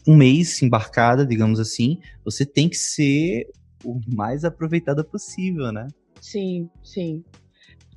[0.07, 3.50] um mês embarcada, digamos assim, você tem que ser
[3.84, 5.86] o mais aproveitada possível, né?
[6.27, 7.24] Sim, sim.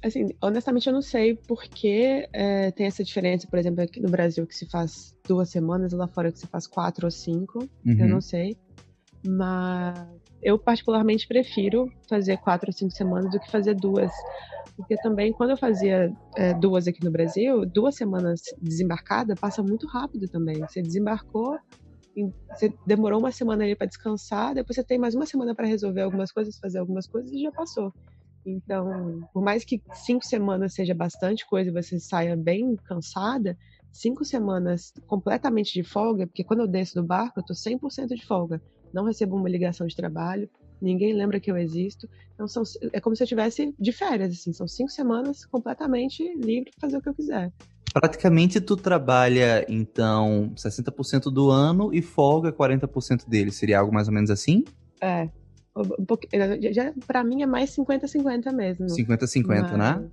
[0.03, 4.45] Assim, honestamente eu não sei porque é, tem essa diferença, por exemplo, aqui no Brasil
[4.45, 7.95] que se faz duas semanas, lá fora que se faz quatro ou cinco, uhum.
[7.99, 8.55] eu não sei.
[9.25, 9.97] Mas
[10.43, 14.11] eu particularmente prefiro fazer quatro ou cinco semanas do que fazer duas.
[14.77, 19.87] Porque também, quando eu fazia é, duas aqui no Brasil, duas semanas desembarcada passa muito
[19.87, 20.59] rápido também.
[20.59, 21.57] Você desembarcou,
[22.53, 26.01] você demorou uma semana ali para descansar, depois você tem mais uma semana para resolver
[26.01, 27.93] algumas coisas, fazer algumas coisas e já passou.
[28.45, 33.57] Então, por mais que cinco semanas seja bastante coisa e você saia bem cansada,
[33.91, 38.25] cinco semanas completamente de folga, porque quando eu desço do barco, eu tô 100% de
[38.25, 38.61] folga
[38.93, 40.49] não recebo uma ligação de trabalho,
[40.81, 42.09] ninguém lembra que eu existo.
[42.33, 42.63] Então são,
[42.93, 46.97] é como se eu tivesse de férias, assim, são cinco semanas completamente livre para fazer
[46.97, 47.51] o que eu quiser.
[47.91, 53.51] Praticamente tu trabalha, então, 60% do ano e folga 40% dele.
[53.51, 54.63] Seria algo mais ou menos assim?
[55.01, 55.27] É.
[56.71, 58.85] Já, pra mim é mais 50-50 mesmo.
[58.87, 60.09] 50-50, né?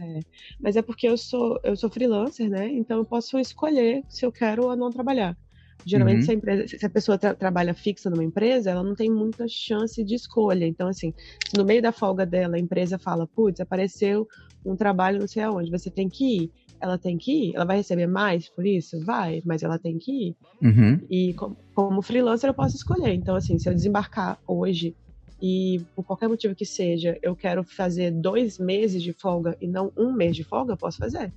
[0.00, 0.20] É.
[0.60, 2.68] Mas é porque eu sou, eu sou freelancer, né?
[2.68, 5.36] Então eu posso escolher se eu quero ou não trabalhar.
[5.84, 6.22] Geralmente, uhum.
[6.22, 9.46] se, a empresa, se a pessoa tra trabalha fixa numa empresa, ela não tem muita
[9.46, 10.66] chance de escolha.
[10.66, 11.14] Então, assim,
[11.48, 14.26] se no meio da folga dela a empresa fala, putz, apareceu
[14.64, 16.52] um trabalho não sei aonde, você tem que ir.
[16.80, 17.54] Ela tem que ir?
[17.54, 18.98] Ela vai receber mais por isso?
[19.04, 20.36] Vai, mas ela tem que ir.
[20.60, 21.00] Uhum.
[21.08, 23.14] E como, como freelancer eu posso escolher.
[23.14, 24.94] Então, assim, se eu desembarcar hoje
[25.40, 29.92] e por qualquer motivo que seja, eu quero fazer dois meses de folga e não
[29.96, 31.32] um mês de folga, eu posso fazer.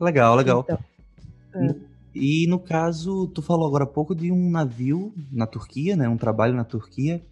[0.00, 0.64] Legal, legal.
[0.64, 0.78] Então,
[1.54, 1.96] é.
[2.14, 6.08] E no caso, tu falou agora há pouco de um navio na Turquia, né?
[6.08, 7.22] Um trabalho na Turquia.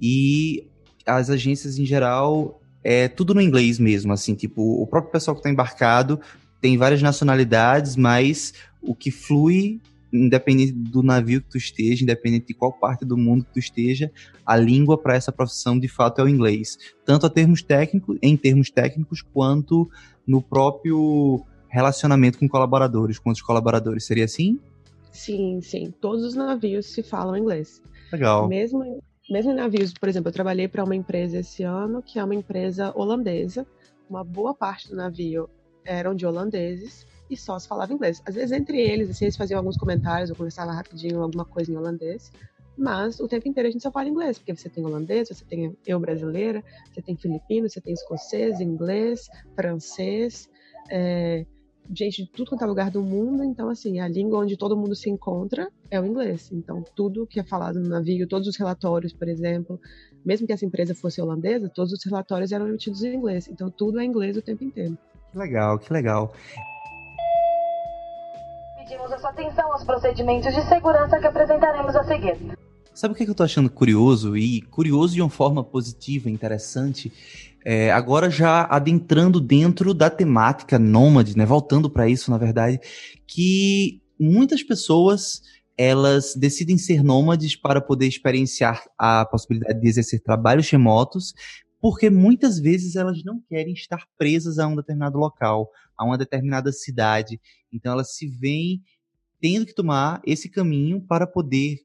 [0.00, 0.66] E
[1.04, 5.40] as agências em geral é tudo no inglês mesmo, assim, tipo, o próprio pessoal que
[5.40, 6.18] está embarcado
[6.60, 9.80] tem várias nacionalidades, mas o que flui,
[10.12, 14.10] independente do navio que tu esteja, independente de qual parte do mundo que tu esteja,
[14.44, 18.36] a língua para essa profissão de fato é o inglês, tanto a termos técnicos, em
[18.36, 19.88] termos técnicos, quanto
[20.26, 24.04] no próprio relacionamento com colaboradores, com outros colaboradores.
[24.04, 24.60] Seria assim?
[25.10, 25.92] Sim, sim.
[26.00, 27.82] Todos os navios se falam inglês.
[28.12, 28.46] Legal.
[28.48, 32.24] Mesmo, mesmo em navios, por exemplo, eu trabalhei para uma empresa esse ano que é
[32.24, 33.66] uma empresa holandesa.
[34.08, 35.48] Uma boa parte do navio
[35.84, 38.22] eram de holandeses e só se falava inglês.
[38.26, 41.76] Às vezes, entre eles, assim, eles faziam alguns comentários, eu conversava rapidinho alguma coisa em
[41.76, 42.30] holandês,
[42.76, 45.76] mas o tempo inteiro a gente só fala inglês, porque você tem holandês, você tem
[45.86, 46.62] eu brasileira,
[46.92, 50.48] você tem filipino, você tem escocês, inglês, francês,
[50.90, 51.44] é,
[51.94, 54.94] gente de tudo quanto é lugar do mundo, então assim, a língua onde todo mundo
[54.94, 56.50] se encontra é o inglês.
[56.52, 59.80] Então, tudo que é falado no navio, todos os relatórios, por exemplo,
[60.24, 63.48] mesmo que essa empresa fosse holandesa, todos os relatórios eram emitidos em inglês.
[63.48, 64.96] Então, tudo é inglês o tempo inteiro.
[65.30, 66.32] Que legal, que legal.
[68.92, 72.36] Pedimos a sua atenção aos procedimentos de segurança que apresentaremos a seguir.
[72.92, 74.36] Sabe o que eu tô achando curioso?
[74.36, 77.10] E curioso de uma forma positiva, interessante.
[77.64, 81.46] É, agora já adentrando dentro da temática nômade, né?
[81.46, 82.78] Voltando para isso, na verdade,
[83.26, 85.40] que muitas pessoas
[85.78, 91.32] elas decidem ser nômades para poder experienciar a possibilidade de exercer trabalhos remotos,
[91.82, 95.68] porque muitas vezes elas não querem estar presas a um determinado local,
[95.98, 97.40] a uma determinada cidade.
[97.72, 98.80] Então elas se veem
[99.40, 101.80] tendo que tomar esse caminho para poder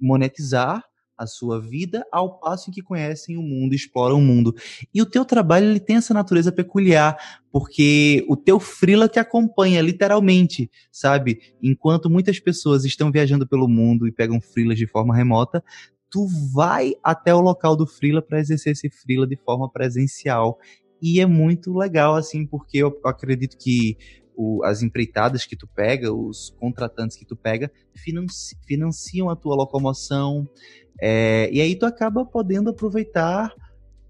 [0.00, 0.82] monetizar
[1.18, 4.54] a sua vida ao passo em que conhecem o mundo, exploram o mundo.
[4.92, 7.18] E o teu trabalho ele tem essa natureza peculiar,
[7.52, 11.54] porque o teu frila te acompanha literalmente, sabe?
[11.62, 15.62] Enquanto muitas pessoas estão viajando pelo mundo e pegam frilas de forma remota,
[16.12, 20.58] tu vai até o local do frila para exercer esse frila de forma presencial.
[21.00, 23.96] E é muito legal assim, porque eu acredito que
[24.36, 29.56] o, as empreitadas que tu pega, os contratantes que tu pega, financi, financiam a tua
[29.56, 30.46] locomoção.
[31.00, 33.52] É, e aí tu acaba podendo aproveitar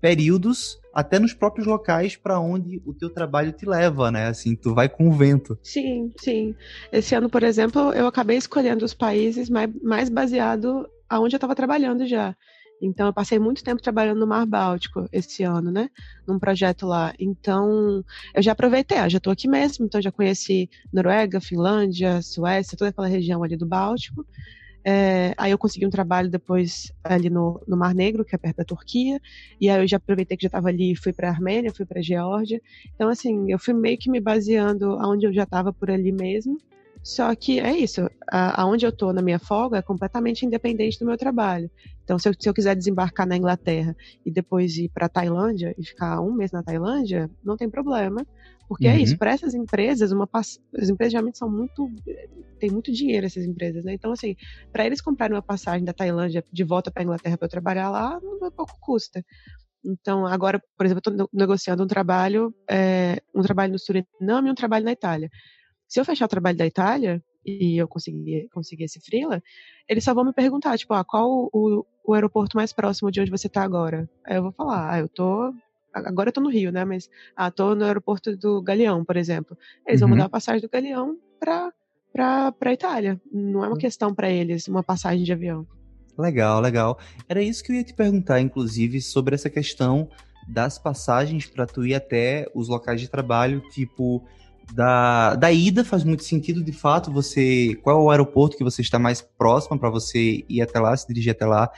[0.01, 4.27] períodos até nos próprios locais para onde o teu trabalho te leva, né?
[4.27, 5.57] Assim, tu vai com o vento.
[5.63, 6.55] Sim, sim.
[6.93, 11.55] Esse ano, por exemplo, eu acabei escolhendo os países mais, mais baseado aonde eu estava
[11.55, 12.35] trabalhando já.
[12.81, 15.89] Então, eu passei muito tempo trabalhando no Mar Báltico esse ano, né?
[16.27, 17.15] Num projeto lá.
[17.19, 18.03] Então,
[18.35, 23.07] eu já aproveitei, já estou aqui mesmo, então já conheci Noruega, Finlândia, Suécia, toda aquela
[23.07, 24.27] região ali do Báltico.
[24.85, 28.57] É, aí eu consegui um trabalho depois ali no, no, Mar Negro, que é perto
[28.57, 29.21] da Turquia,
[29.61, 31.87] e aí eu já aproveitei que já estava ali e fui para a Armênia, fui
[31.87, 32.61] para a Geórgia.
[32.95, 36.59] Então, assim, eu fui meio que me baseando aonde eu já estava por ali mesmo.
[37.03, 41.17] Só que é isso, aonde eu estou na minha folga é completamente independente do meu
[41.17, 41.69] trabalho.
[42.05, 45.85] Então, se eu, se eu quiser desembarcar na Inglaterra e depois ir para Tailândia e
[45.85, 48.25] ficar um mês na Tailândia, não tem problema,
[48.69, 48.95] porque uhum.
[48.95, 49.19] é isso.
[49.19, 51.91] Para essas empresas, uma as empresas geralmente são muito
[52.59, 53.93] tem muito dinheiro essas empresas, né?
[53.93, 54.37] Então, assim,
[54.73, 57.91] para eles comprarem uma passagem da Tailândia de volta para a Inglaterra para eu trabalhar
[57.91, 59.25] lá, não é pouco custa.
[59.85, 64.53] Então, agora, por exemplo, eu estou negociando um trabalho, é, um trabalho no Suriname e
[64.53, 65.29] um trabalho na Itália.
[65.93, 69.43] Se eu fechar o trabalho da Itália e eu conseguir, conseguir esse freela,
[69.87, 73.31] eles só vão me perguntar, tipo, ah, qual o, o aeroporto mais próximo de onde
[73.31, 74.09] você está agora?
[74.25, 75.53] Aí eu vou falar, ah, eu tô
[75.93, 76.83] agora eu tô no Rio, né?
[76.87, 79.55] Mas ah, tô no aeroporto do Galeão, por exemplo.
[79.87, 80.09] Eles uhum.
[80.09, 81.71] vão mudar a passagem do Galeão para
[82.11, 83.21] para para Itália.
[83.31, 83.79] Não é uma hum.
[83.79, 85.67] questão para eles uma passagem de avião.
[86.17, 86.99] Legal, legal.
[87.29, 90.09] Era isso que eu ia te perguntar, inclusive, sobre essa questão
[90.49, 94.27] das passagens para tu ir até os locais de trabalho, tipo
[94.73, 97.79] da, da ida faz muito sentido, de fato, você.
[97.83, 101.07] Qual é o aeroporto que você está mais próximo para você ir até lá, se
[101.07, 101.71] dirigir até lá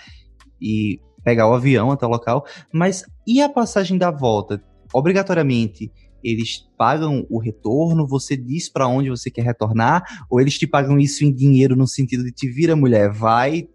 [0.60, 2.44] e pegar o avião até o local.
[2.72, 4.62] Mas e a passagem da volta?
[4.92, 5.90] Obrigatoriamente
[6.22, 8.06] eles pagam o retorno?
[8.06, 10.24] Você diz para onde você quer retornar?
[10.30, 13.68] Ou eles te pagam isso em dinheiro no sentido de te vira mulher, vai,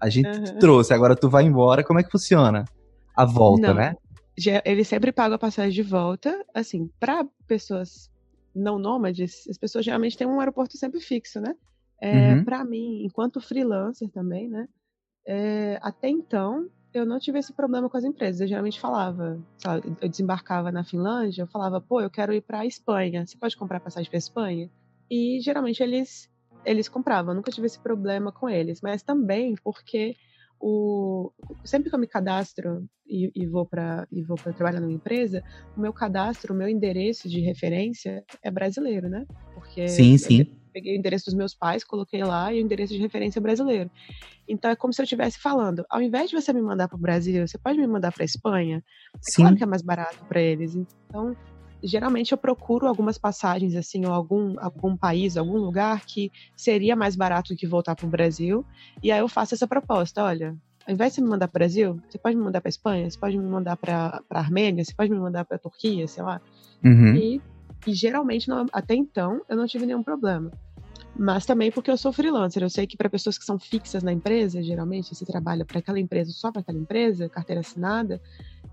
[0.00, 0.44] a gente uhum.
[0.44, 1.84] te trouxe, agora tu vai embora.
[1.84, 2.64] Como é que funciona?
[3.14, 3.74] A volta, Não.
[3.74, 3.94] né?
[4.64, 8.09] Eles sempre pagam a passagem de volta, assim, para pessoas
[8.54, 11.54] não nômades, as pessoas geralmente têm um aeroporto sempre fixo, né?
[12.00, 12.44] É, uhum.
[12.44, 14.68] Para mim, enquanto freelancer também, né?
[15.26, 18.40] É, até então, eu não tive esse problema com as empresas.
[18.40, 22.60] Eu geralmente falava, sabe, eu desembarcava na Finlândia, eu falava, pô, eu quero ir para
[22.60, 23.26] a Espanha.
[23.26, 24.70] Você pode comprar passagem para Espanha?
[25.10, 26.28] E geralmente eles
[26.64, 27.32] eles compravam.
[27.32, 30.16] Eu nunca tive esse problema com eles, mas também porque
[30.60, 31.32] o,
[31.64, 35.42] sempre que eu me cadastro e, e vou para e vou para trabalhar numa empresa,
[35.76, 39.26] o meu cadastro, o meu endereço de referência é brasileiro, né?
[39.54, 40.44] Porque sim, sim.
[40.72, 43.90] peguei o endereço dos meus pais, coloquei lá e o endereço de referência é brasileiro.
[44.46, 47.00] Então é como se eu estivesse falando, ao invés de você me mandar para o
[47.00, 48.84] Brasil, você pode me mandar para Espanha?
[49.14, 49.42] É sim.
[49.42, 50.74] claro que é mais barato para eles.
[50.74, 51.34] Então
[51.82, 57.16] geralmente eu procuro algumas passagens assim, ou algum, algum país, algum lugar que seria mais
[57.16, 58.64] barato do que voltar para o Brasil.
[59.02, 60.56] E aí eu faço essa proposta: olha,
[60.86, 63.10] ao invés de você me mandar para o Brasil, você pode me mandar para Espanha,
[63.10, 66.22] você pode me mandar para a Armênia, você pode me mandar para a Turquia, sei
[66.22, 66.40] lá.
[66.84, 67.14] Uhum.
[67.16, 67.40] E,
[67.86, 70.50] e, geralmente, não, até então, eu não tive nenhum problema.
[71.16, 72.62] Mas também porque eu sou freelancer.
[72.62, 75.98] Eu sei que para pessoas que são fixas na empresa, geralmente, você trabalha para aquela
[75.98, 78.20] empresa, só para aquela empresa, carteira assinada,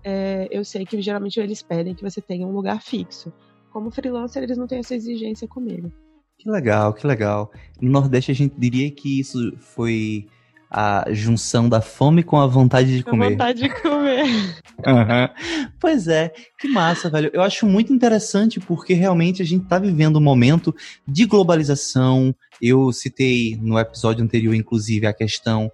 [0.04, 3.32] é, eu sei que geralmente eles pedem que você tenha um lugar fixo.
[3.72, 5.92] Como freelancer, eles não têm essa exigência comigo.
[6.38, 7.50] Que legal, que legal.
[7.80, 10.26] No Nordeste, a gente diria que isso foi
[10.70, 13.26] a junção da fome com a vontade de comer.
[13.26, 14.24] A vontade de comer.
[14.86, 15.72] uhum.
[15.80, 17.30] Pois é, que massa, velho.
[17.32, 20.74] Eu acho muito interessante porque realmente a gente tá vivendo um momento
[21.06, 22.34] de globalização.
[22.60, 25.72] Eu citei no episódio anterior, inclusive, a questão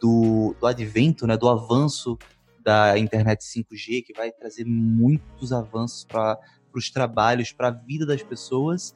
[0.00, 2.18] do, do advento, né, do avanço
[2.64, 6.38] da internet 5G, que vai trazer muitos avanços para
[6.74, 8.94] os trabalhos, para a vida das pessoas.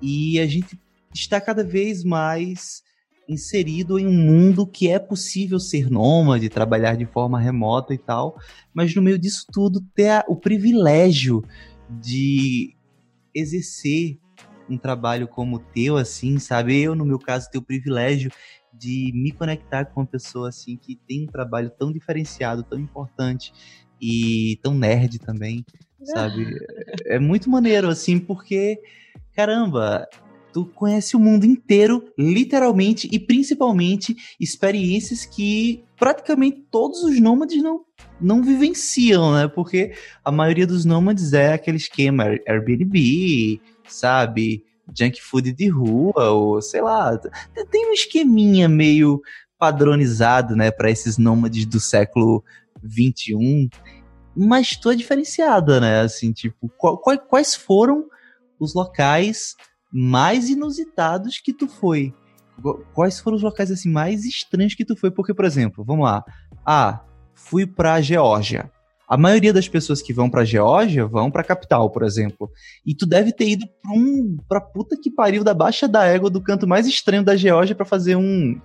[0.00, 0.78] E a gente
[1.12, 2.82] está cada vez mais
[3.28, 8.40] inserido em um mundo que é possível ser nômade, trabalhar de forma remota e tal,
[8.72, 11.44] mas no meio disso tudo ter o privilégio
[11.90, 12.74] de
[13.34, 14.18] exercer
[14.68, 16.78] um trabalho como o teu, assim, sabe?
[16.78, 18.30] Eu, no meu caso, ter o privilégio
[18.78, 23.52] de me conectar com uma pessoa, assim, que tem um trabalho tão diferenciado, tão importante
[24.00, 25.64] e tão nerd também,
[26.04, 26.46] sabe?
[27.04, 28.80] É, é muito maneiro, assim, porque,
[29.34, 30.06] caramba,
[30.52, 37.84] tu conhece o mundo inteiro, literalmente, e principalmente experiências que praticamente todos os nômades não,
[38.20, 39.48] não vivenciam, né?
[39.48, 39.92] Porque
[40.24, 44.64] a maioria dos nômades é aquele esquema Airbnb, sabe?
[44.96, 47.16] Junk food de rua, ou sei lá.
[47.70, 49.20] Tem um esqueminha meio
[49.58, 52.44] padronizado, né, para esses nômades do século
[52.82, 53.68] 21.
[54.36, 56.00] Mas tu é diferenciada, né?
[56.00, 56.70] Assim, tipo,
[57.28, 58.04] quais foram
[58.58, 59.54] os locais
[59.92, 62.14] mais inusitados que tu foi?
[62.92, 65.10] Quais foram os locais assim mais estranhos que tu foi?
[65.10, 66.24] Porque, por exemplo, vamos lá.
[66.64, 68.70] Ah, fui pra Geórgia.
[69.08, 72.50] A maioria das pessoas que vão pra Geórgia vão pra capital, por exemplo.
[72.84, 76.28] E tu deve ter ido pra, um, pra puta que pariu da baixa da égua
[76.28, 78.60] do canto mais estranho da Geórgia para fazer um,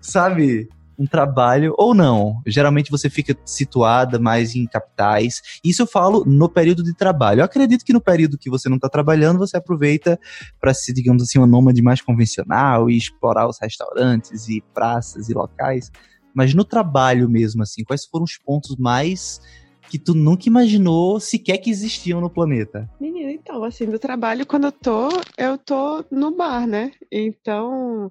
[0.00, 0.68] sabe,
[0.98, 2.40] um trabalho, ou não.
[2.46, 5.40] Geralmente você fica situada mais em capitais.
[5.64, 7.40] Isso eu falo no período de trabalho.
[7.40, 10.18] Eu acredito que no período que você não está trabalhando, você aproveita
[10.60, 15.34] para ser, digamos assim, uma nômade mais convencional e explorar os restaurantes e praças e
[15.34, 15.90] locais.
[16.34, 19.40] Mas no trabalho mesmo, assim, quais foram os pontos mais
[19.88, 22.88] que tu nunca imaginou sequer que existiam no planeta?
[23.00, 26.92] Menina, então, assim, no trabalho, quando eu tô, eu tô no bar, né?
[27.10, 28.10] Então,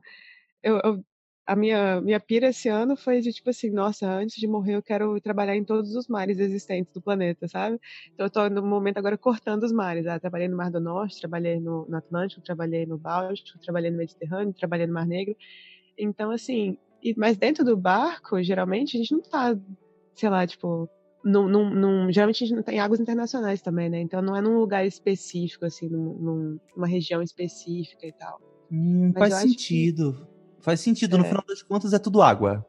[0.64, 1.04] eu, eu
[1.48, 4.84] a minha, minha pira esse ano foi de tipo assim, nossa, antes de morrer eu
[4.84, 7.80] quero trabalhar em todos os mares existentes do planeta, sabe?
[8.14, 10.06] Então eu tô no momento agora cortando os mares.
[10.06, 13.98] Ah, trabalhei no Mar do Norte, trabalhei no, no Atlântico, trabalhei no Báltico, trabalhei no
[13.98, 15.38] Mediterrâneo, trabalhei no Mar Negro.
[15.98, 19.58] Então, assim, e, mas dentro do barco, geralmente, a gente não tá,
[20.16, 20.90] sei lá, tipo,
[21.28, 24.00] num, num, num, geralmente a gente não tem águas internacionais também, né?
[24.00, 28.40] Então não é num lugar específico, assim, num, numa região específica e tal.
[28.72, 30.14] Hum, faz sentido.
[30.14, 31.28] Que Faz sentido, no é.
[31.28, 32.66] final das contas é tudo água.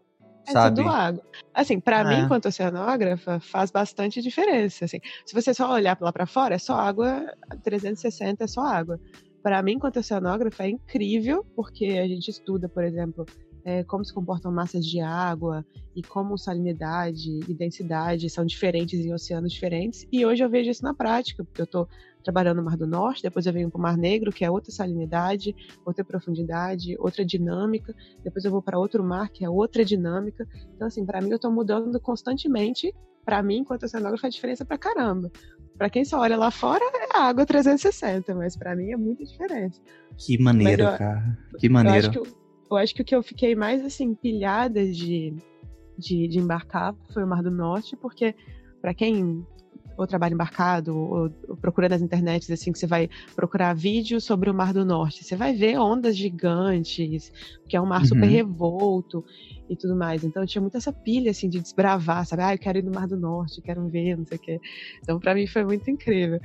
[0.46, 0.76] É sabe?
[0.76, 1.22] tudo água.
[1.54, 2.20] Assim, para mim, é.
[2.20, 4.84] enquanto oceanógrafa, faz bastante diferença.
[4.84, 7.26] Assim, se você só olhar lá para fora, é só água,
[7.62, 9.00] 360 é só água.
[9.42, 13.24] Para mim, enquanto oceanógrafa, é incrível, porque a gente estuda, por exemplo,
[13.64, 19.12] é, como se comportam massas de água e como salinidade e densidade são diferentes em
[19.12, 20.06] oceanos diferentes.
[20.10, 21.88] E hoje eu vejo isso na prática, porque eu estou
[22.22, 24.70] trabalhando no Mar do Norte, depois eu venho para o Mar Negro, que é outra
[24.70, 25.54] salinidade,
[25.84, 27.94] outra profundidade, outra dinâmica.
[28.22, 30.46] Depois eu vou para outro mar, que é outra dinâmica.
[30.74, 32.94] Então, assim, para mim eu estou mudando constantemente.
[33.24, 35.30] Para mim, enquanto oceanógrafo, faz diferença para caramba.
[35.76, 39.80] Para quem só olha lá fora, é água 360, mas para mim é muita diferença.
[40.16, 41.38] Que maneiro, eu, cara.
[41.58, 42.06] Que maneiro.
[42.06, 42.37] Eu acho que,
[42.70, 45.34] eu acho que o que eu fiquei mais, assim, pilhada de,
[45.96, 48.34] de, de embarcar foi o Mar do Norte, porque
[48.80, 49.44] para quem
[49.98, 54.48] ou trabalho embarcado, ou, ou procura nas internets, assim, que você vai procurar vídeos sobre
[54.48, 55.24] o Mar do Norte.
[55.24, 57.32] Você vai ver ondas gigantes,
[57.68, 58.06] que é um mar uhum.
[58.06, 59.24] super revolto
[59.68, 60.22] e tudo mais.
[60.22, 62.44] Então tinha muito essa pilha, assim, de desbravar, sabe?
[62.44, 64.60] Ah, eu quero ir no Mar do Norte, quero ver, não sei o quê.
[65.02, 66.38] Então, para mim foi muito incrível.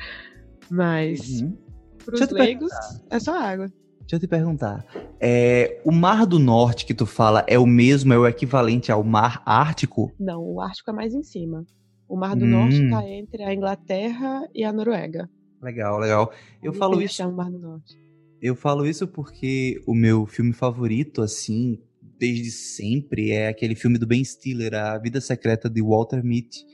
[0.72, 1.56] Mas, uhum.
[2.04, 2.72] pros leigos,
[3.12, 3.72] é só água.
[4.04, 4.86] Deixa eu te perguntar.
[5.20, 9.04] É, o Mar do Norte que tu fala é o mesmo, é o equivalente ao
[9.04, 10.12] Mar Ártico?
[10.20, 11.66] Não, o Ártico é mais em cima.
[12.08, 12.50] O Mar do hum.
[12.50, 15.30] Norte está entre a Inglaterra e a Noruega.
[15.62, 16.32] Legal, legal.
[16.62, 17.32] Eu falo isso.
[17.32, 17.98] Mar do Norte.
[18.42, 21.80] Eu falo isso porque o meu filme favorito, assim,
[22.20, 26.66] desde sempre, é aquele filme do Ben Stiller, A Vida Secreta de Walter Mitty.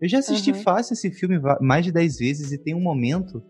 [0.00, 0.62] Eu já assisti uhum.
[0.62, 3.42] fácil esse filme mais de 10 vezes e tem um momento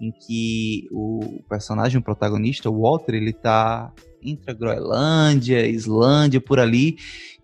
[0.00, 3.92] em que o personagem, o protagonista, o Walter, ele tá
[4.22, 6.96] entre a Groenlândia, Islândia, por ali,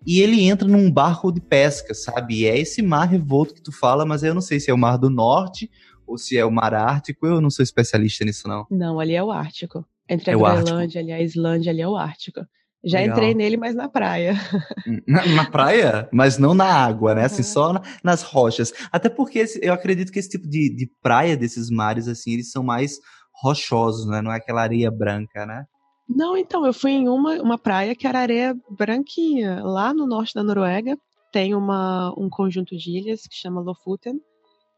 [0.05, 2.41] e ele entra num barco de pesca, sabe?
[2.41, 4.77] E é esse mar revolto que tu fala, mas eu não sei se é o
[4.77, 5.69] Mar do Norte
[6.05, 8.65] ou se é o Mar Ártico, eu não sou especialista nisso, não.
[8.71, 9.85] Não, ali é o Ártico.
[10.09, 12.41] Entre a é Groenlândia, ali a Islândia, ali é o Ártico.
[12.85, 13.17] Já Legal.
[13.17, 14.35] entrei nele, mas na praia.
[15.07, 16.07] Na, na, praia?
[16.11, 17.25] Mas não na água, né?
[17.25, 18.71] Assim, só na, nas rochas.
[18.91, 22.51] Até porque esse, eu acredito que esse tipo de, de praia desses mares, assim, eles
[22.51, 22.99] são mais
[23.41, 24.21] rochosos, né?
[24.21, 25.65] Não é aquela areia branca, né?
[26.07, 29.61] Não, então, eu fui em uma, uma praia que era areia branquinha.
[29.63, 30.97] Lá no norte da Noruega
[31.31, 34.21] tem uma, um conjunto de ilhas que chama Lofoten.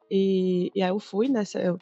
[0.10, 1.60] E, e aí eu fui nessa.
[1.60, 1.78] Eu,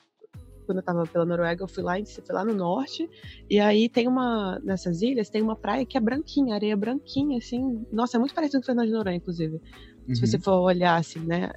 [0.68, 3.09] quando eu tava pela Noruega, eu fui lá, fui lá no norte.
[3.49, 4.59] E aí tem uma.
[4.63, 7.84] Nessas ilhas tem uma praia que é branquinha, areia branquinha, assim.
[7.91, 9.59] Nossa, é muito parecido com o Fernando de Noronha, inclusive.
[10.07, 10.15] Uhum.
[10.15, 10.41] Se você uhum.
[10.43, 11.51] for olhar assim, né?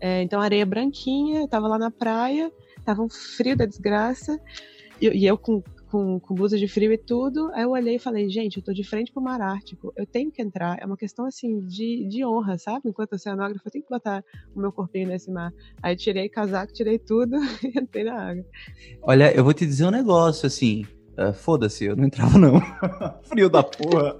[0.00, 2.50] É, então, areia branquinha, eu tava lá na praia,
[2.84, 4.40] tava um frio da desgraça.
[5.00, 5.62] E, e eu com
[5.94, 7.52] com, com blusa de frio e tudo.
[7.54, 10.28] Aí eu olhei e falei, gente, eu tô de frente pro mar Ártico, eu tenho
[10.32, 10.76] que entrar.
[10.80, 12.88] É uma questão assim de, de honra, sabe?
[12.88, 15.52] Enquanto oceanógrafo, eu tenho que botar o meu corpinho nesse mar.
[15.80, 18.44] Aí tirei casaco, tirei tudo e entrei na água.
[19.02, 20.84] Olha, eu vou te dizer um negócio assim.
[21.16, 22.60] Uh, Foda-se, eu não entrava, não.
[23.22, 24.16] Frio da porra.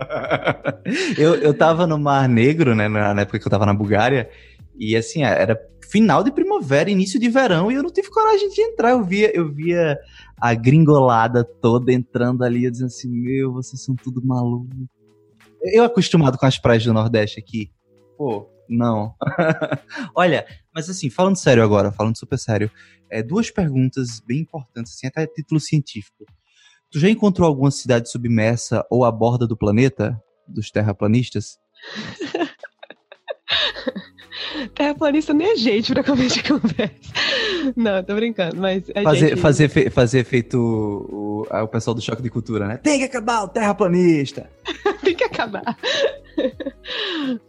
[1.18, 4.31] eu, eu tava no Mar Negro, né, na época que eu tava na Bulgária,
[4.79, 5.61] e assim, era
[5.91, 8.91] final de primavera, início de verão, e eu não tive coragem de entrar.
[8.91, 9.99] Eu via, eu via
[10.41, 14.68] a gringolada toda entrando ali, dizendo assim, meu, vocês são tudo maluco.
[15.62, 17.70] Eu acostumado com as praias do Nordeste aqui,
[18.16, 19.14] pô, não.
[20.14, 22.70] Olha, mas assim, falando sério agora, falando super sério,
[23.11, 26.26] é, duas perguntas bem importantes, assim, até título científico.
[26.91, 31.59] Tu já encontrou alguma cidade submersa ou à borda do planeta, dos terraplanistas?
[34.74, 36.94] Terraplanista nem é gente pra começar de conversa.
[37.76, 38.84] Não, tô brincando, mas.
[39.02, 39.40] fazer, gente...
[39.40, 42.76] fazer, fe, fazer feito o, o, o, pessoal do choque de cultura, né?
[42.78, 44.50] Tem que acabar o terraplanista!
[45.02, 45.76] tem que acabar.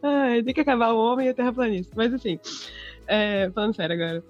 [0.01, 1.93] Ai, tem que acabar o homem e o terraplanista.
[1.95, 2.39] Mas assim,
[3.07, 4.23] é, falando sério agora.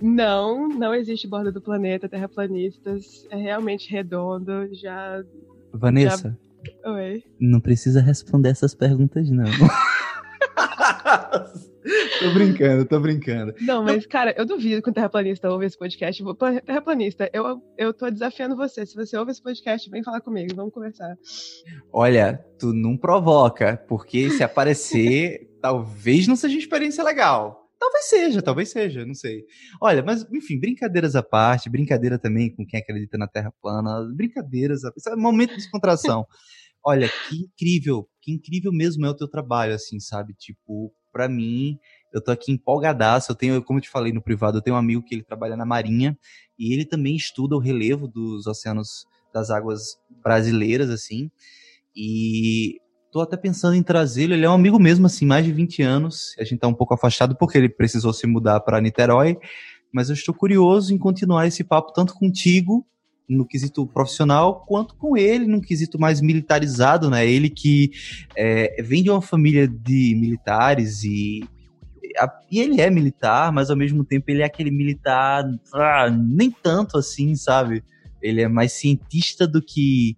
[0.00, 3.26] Não, não existe borda do planeta, terraplanistas.
[3.30, 4.68] É realmente redondo.
[4.72, 5.22] Já.
[5.72, 6.38] Vanessa.
[6.82, 6.92] Já...
[6.92, 7.24] Oi.
[7.40, 9.44] Não precisa responder essas perguntas, não.
[12.18, 13.54] tô brincando, tô brincando.
[13.60, 16.22] Não, mas, cara, eu duvido que o terraplanista ouve esse podcast.
[16.64, 18.86] Terraplanista, eu, eu tô desafiando você.
[18.86, 21.14] Se você ouve esse podcast, vem falar comigo, vamos conversar.
[21.92, 27.68] Olha, tu não provoca, porque se aparecer, talvez não seja uma experiência legal.
[27.78, 29.44] Talvez seja, talvez seja, não sei.
[29.78, 34.80] Olha, mas enfim, brincadeiras à parte, brincadeira também com quem acredita na Terra plana, brincadeiras,
[34.84, 36.24] é momento de descontração.
[36.86, 40.34] Olha, que incrível, que incrível mesmo é o teu trabalho, assim, sabe?
[40.34, 41.78] Tipo, para mim,
[42.12, 43.30] eu tô aqui empolgadaço.
[43.30, 45.56] Eu tenho, como eu te falei no privado, eu tenho um amigo que ele trabalha
[45.56, 46.18] na Marinha
[46.58, 51.30] e ele também estuda o relevo dos oceanos, das águas brasileiras, assim.
[51.94, 52.80] E
[53.12, 54.34] tô até pensando em trazê-lo.
[54.34, 56.34] Ele é um amigo mesmo, assim, mais de 20 anos.
[56.36, 59.38] A gente tá um pouco afastado porque ele precisou se mudar para Niterói.
[59.92, 62.84] Mas eu estou curioso em continuar esse papo tanto contigo
[63.28, 67.26] no quesito profissional, quanto com ele num quesito mais militarizado, né?
[67.26, 67.90] Ele que
[68.36, 71.42] é, vem de uma família de militares e,
[72.50, 75.44] e ele é militar, mas ao mesmo tempo ele é aquele militar
[75.74, 77.82] ah, nem tanto assim, sabe?
[78.22, 80.16] Ele é mais cientista do que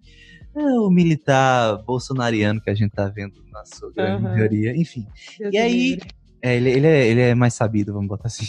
[0.55, 4.29] é, o militar bolsonariano que a gente tá vendo na sua grande uhum.
[4.31, 4.75] maioria.
[4.75, 5.05] Enfim.
[5.39, 5.97] Deus e aí,
[6.41, 8.45] é, ele, ele, é, ele é mais sabido, vamos botar assim.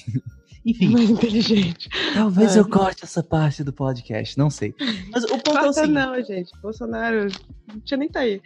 [0.64, 0.90] Enfim.
[0.90, 1.88] Mais inteligente.
[2.14, 4.74] Talvez eu corte essa parte do podcast, não sei.
[5.11, 5.94] Mas o ponto Corta é o seguinte.
[5.94, 6.52] não, gente.
[6.61, 7.28] Bolsonaro
[7.66, 8.40] não tinha nem tá aí.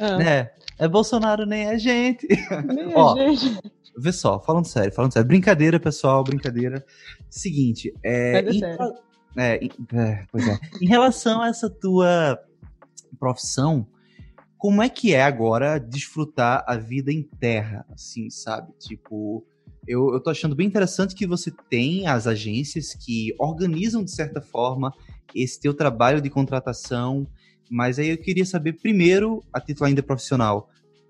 [0.00, 0.22] Ah.
[0.22, 2.26] É, é Bolsonaro nem é gente.
[2.66, 3.60] Nem Ó, é gente.
[3.96, 5.26] Vê só, falando sério, falando sério.
[5.26, 6.84] Brincadeira, pessoal, brincadeira.
[7.28, 8.40] Seguinte, é...
[8.40, 8.62] Em,
[9.36, 10.58] é, é, pois é.
[10.80, 12.38] em relação a essa tua
[13.18, 13.86] profissão,
[14.56, 18.72] como é que é agora desfrutar a vida em terra, assim, sabe?
[18.78, 19.46] Tipo,
[19.88, 24.40] eu, eu tô achando bem interessante que você tem as agências que organizam, de certa
[24.40, 24.92] forma,
[25.34, 27.26] esse teu trabalho de contratação,
[27.70, 30.68] mas aí eu queria saber, primeiro, a título ainda profissional,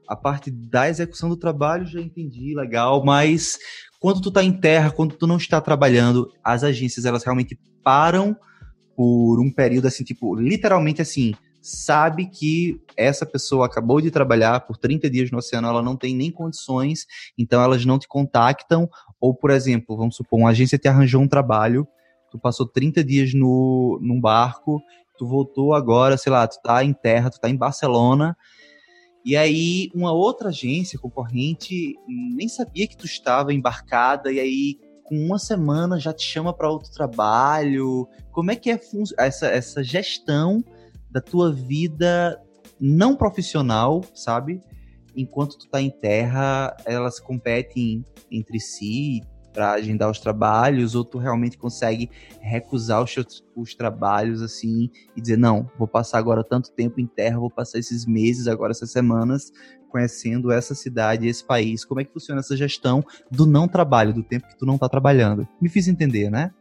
[0.08, 3.58] a parte da execução do trabalho já entendi, legal, mas
[4.00, 8.36] quando tu tá em terra, quando tu não está trabalhando, as agências, elas realmente param
[8.96, 14.76] por um período assim, tipo, literalmente assim, sabe que essa pessoa acabou de trabalhar por
[14.76, 17.06] 30 dias no oceano, ela não tem nem condições,
[17.36, 18.88] então elas não te contactam,
[19.20, 21.86] ou, por exemplo, vamos supor, uma agência te arranjou um trabalho,
[22.30, 24.80] tu passou 30 dias no, num barco,
[25.16, 28.36] tu voltou agora, sei lá, tu tá em terra, tu tá em Barcelona,
[29.24, 35.16] e aí uma outra agência concorrente nem sabia que tu estava embarcada, e aí com
[35.16, 38.06] uma semana já te chama para outro trabalho.
[38.30, 38.78] Como é que é
[39.16, 40.62] essa, essa gestão
[41.10, 42.40] da tua vida
[42.80, 44.60] não profissional, sabe?
[45.16, 51.18] Enquanto tu tá em terra, elas competem entre si para agendar os trabalhos, ou tu
[51.18, 52.08] realmente consegue
[52.40, 57.40] recusar os, os trabalhos assim e dizer, não, vou passar agora tanto tempo em terra,
[57.40, 59.50] vou passar esses meses, agora essas semanas,
[59.90, 61.84] conhecendo essa cidade, esse país.
[61.84, 64.88] Como é que funciona essa gestão do não trabalho, do tempo que tu não tá
[64.88, 65.48] trabalhando?
[65.60, 66.52] Me fiz entender, né?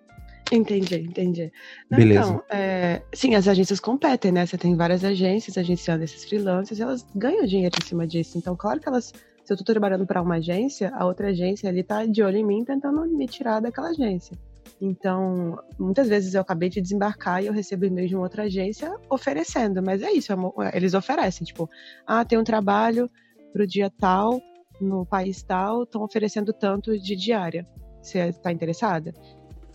[0.51, 1.51] Entendi, entendi.
[1.89, 2.21] Não, Beleza.
[2.21, 4.45] Então, é, sim, as agências competem, né?
[4.45, 8.37] Você tem várias agências agenciando esses freelancers, elas ganham dinheiro em cima disso.
[8.37, 11.83] Então, claro que elas, se eu tô trabalhando para uma agência, a outra agência ali
[11.83, 14.37] tá de olho em mim, tentando me tirar daquela agência.
[14.79, 18.95] Então, muitas vezes eu acabei de desembarcar e eu recebo e-mail de uma outra agência
[19.09, 20.37] oferecendo, mas é isso, é
[20.77, 21.69] eles oferecem, tipo,
[22.05, 23.09] ah, tem um trabalho
[23.51, 24.39] pro dia tal,
[24.79, 27.65] no país tal, estão oferecendo tanto de diária.
[28.01, 29.13] Você está interessada?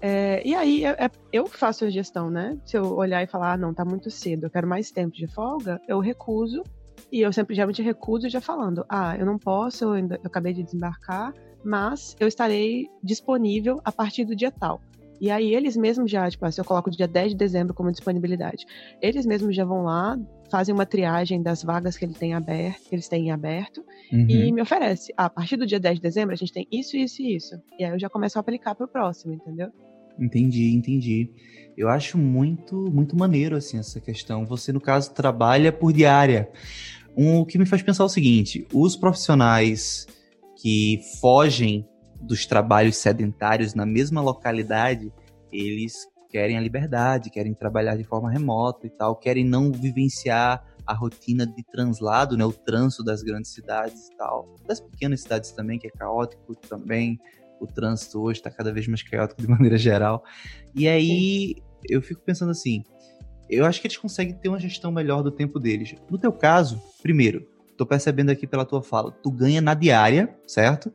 [0.04, 2.58] É, e aí é, é, eu faço a gestão, né?
[2.64, 5.28] Se eu olhar e falar, ah, não, tá muito cedo, eu quero mais tempo de
[5.28, 6.64] folga, eu recuso.
[7.10, 10.52] E eu sempre geralmente recuso já falando, ah, eu não posso, eu, ainda, eu acabei
[10.52, 11.32] de desembarcar,
[11.64, 14.80] mas eu estarei disponível a partir do dia tal.
[15.20, 17.92] E aí eles mesmos já, tipo, se eu coloco o dia 10 de dezembro como
[17.92, 18.66] disponibilidade,
[19.00, 20.18] eles mesmos já vão lá,
[20.50, 24.26] fazem uma triagem das vagas que, ele tem aberto, que eles têm aberto uhum.
[24.28, 26.96] e me oferece, ah, a partir do dia 10 de dezembro a gente tem isso,
[26.96, 27.54] isso e isso.
[27.78, 29.70] E aí eu já começo a aplicar pro próximo, entendeu?
[30.18, 31.30] Entendi, entendi.
[31.76, 34.44] Eu acho muito, muito maneiro, assim, essa questão.
[34.46, 36.50] Você, no caso, trabalha por diária.
[37.16, 40.06] Um, o que me faz pensar é o seguinte, os profissionais
[40.60, 41.86] que fogem
[42.20, 45.12] dos trabalhos sedentários na mesma localidade,
[45.50, 50.94] eles querem a liberdade, querem trabalhar de forma remota e tal, querem não vivenciar a
[50.94, 55.78] rotina de translado, né, o trânsito das grandes cidades e tal, das pequenas cidades também,
[55.78, 57.18] que é caótico também,
[57.62, 60.24] o trânsito hoje está cada vez mais caótico de maneira geral.
[60.74, 61.56] E aí
[61.88, 62.82] eu fico pensando assim,
[63.48, 65.94] eu acho que eles conseguem ter uma gestão melhor do tempo deles.
[66.10, 67.46] No teu caso, primeiro,
[67.76, 70.92] tô percebendo aqui pela tua fala, tu ganha na diária, certo?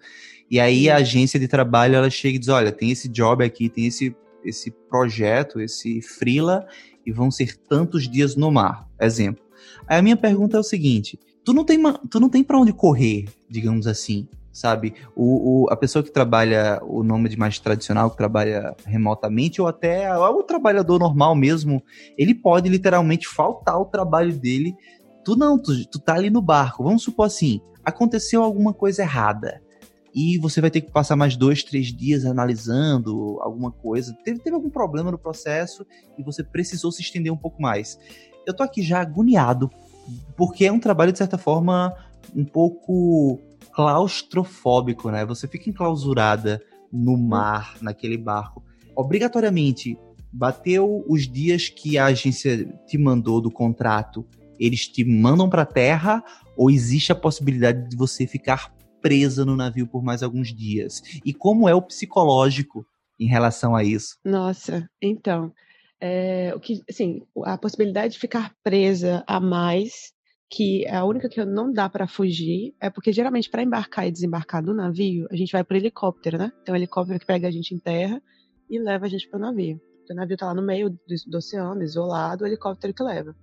[0.49, 3.69] E aí a agência de trabalho ela chega e diz: olha, tem esse job aqui,
[3.69, 6.65] tem esse, esse projeto, esse freela,
[7.05, 8.87] e vão ser tantos dias no mar.
[8.99, 9.43] Exemplo.
[9.87, 12.71] Aí a minha pergunta é o seguinte: tu não tem, tu não tem para onde
[12.71, 14.27] correr, digamos assim,
[14.57, 14.95] sabe?
[15.15, 19.67] O, o, a pessoa que trabalha o nome de mais tradicional, que trabalha remotamente, ou
[19.67, 21.81] até o trabalhador normal mesmo,
[22.17, 24.75] ele pode literalmente faltar o trabalho dele.
[25.23, 26.83] Tu não, tu, tu tá ali no barco.
[26.83, 29.61] Vamos supor assim: aconteceu alguma coisa errada
[30.13, 34.17] e você vai ter que passar mais dois, três dias analisando alguma coisa.
[34.23, 35.85] Teve, teve algum problema no processo
[36.17, 37.99] e você precisou se estender um pouco mais.
[38.43, 39.69] Eu tô aqui já agoniado,
[40.35, 41.95] porque é um trabalho, de certa forma,
[42.35, 43.39] um pouco
[43.77, 45.23] claustrofóbico, né?
[45.23, 46.59] Você fica enclausurada
[46.91, 48.63] no mar, naquele barco.
[48.95, 49.95] Obrigatoriamente,
[50.33, 54.25] bateu os dias que a agência te mandou do contrato,
[54.59, 56.23] eles te mandam para terra
[56.57, 61.03] ou existe a possibilidade de você ficar presa no navio por mais alguns dias?
[61.23, 62.83] E como é o psicológico
[63.19, 64.17] em relação a isso?
[64.25, 65.53] Nossa, então,
[66.01, 70.13] é, o que, assim, a possibilidade de ficar presa a mais,
[70.49, 74.11] que é a única que não dá para fugir, é porque geralmente para embarcar e
[74.11, 76.51] desembarcar do navio, a gente vai por helicóptero, né?
[76.63, 78.21] Tem um helicóptero que pega a gente em terra
[78.69, 79.81] e leva a gente para o navio.
[80.09, 83.35] O navio tá lá no meio do, do oceano, isolado, o helicóptero que leva.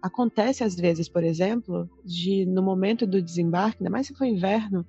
[0.00, 4.84] Acontece às vezes, por exemplo, de no momento do desembarque, ainda mais se for inverno,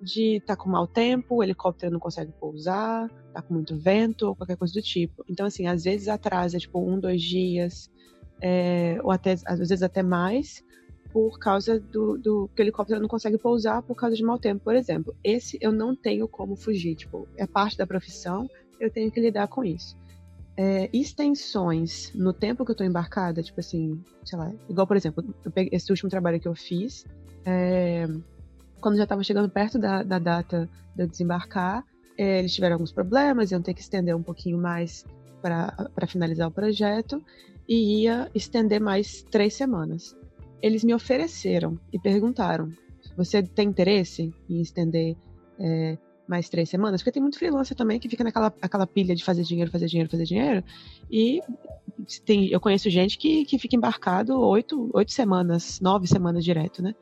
[0.00, 4.34] de tá com mau tempo, o helicóptero não consegue pousar, tá com muito vento ou
[4.34, 5.22] qualquer coisa do tipo.
[5.28, 7.90] Então, assim, às vezes atrasa, tipo, um, dois dias,
[8.40, 10.64] é, ou até, às vezes até mais,
[11.14, 14.64] por causa do, do, que o helicóptero não consegue pousar por causa de mau tempo,
[14.64, 15.14] por exemplo.
[15.22, 18.50] Esse eu não tenho como fugir, tipo, é parte da profissão,
[18.80, 19.96] eu tenho que lidar com isso
[20.56, 25.24] é, extensões no tempo que eu tô embarcada, tipo assim, sei lá, igual, por exemplo,
[25.56, 27.04] esse último trabalho que eu fiz,
[27.44, 28.06] é,
[28.80, 31.84] quando já tava chegando perto da, da data de eu desembarcar,
[32.16, 35.04] é, eles tiveram alguns problemas, iam ter que estender um pouquinho mais
[35.42, 37.22] para finalizar o projeto
[37.68, 40.16] e ia estender mais três semanas.
[40.62, 42.72] Eles me ofereceram e perguntaram:
[43.16, 45.16] você tem interesse em estender
[45.58, 49.24] é, mais três semanas, porque tem muito freelancer também que fica naquela aquela pilha de
[49.24, 50.64] fazer dinheiro, fazer dinheiro, fazer dinheiro,
[51.10, 51.40] e
[52.24, 56.94] tem, eu conheço gente que, que fica embarcado oito, oito semanas, nove semanas direto, né?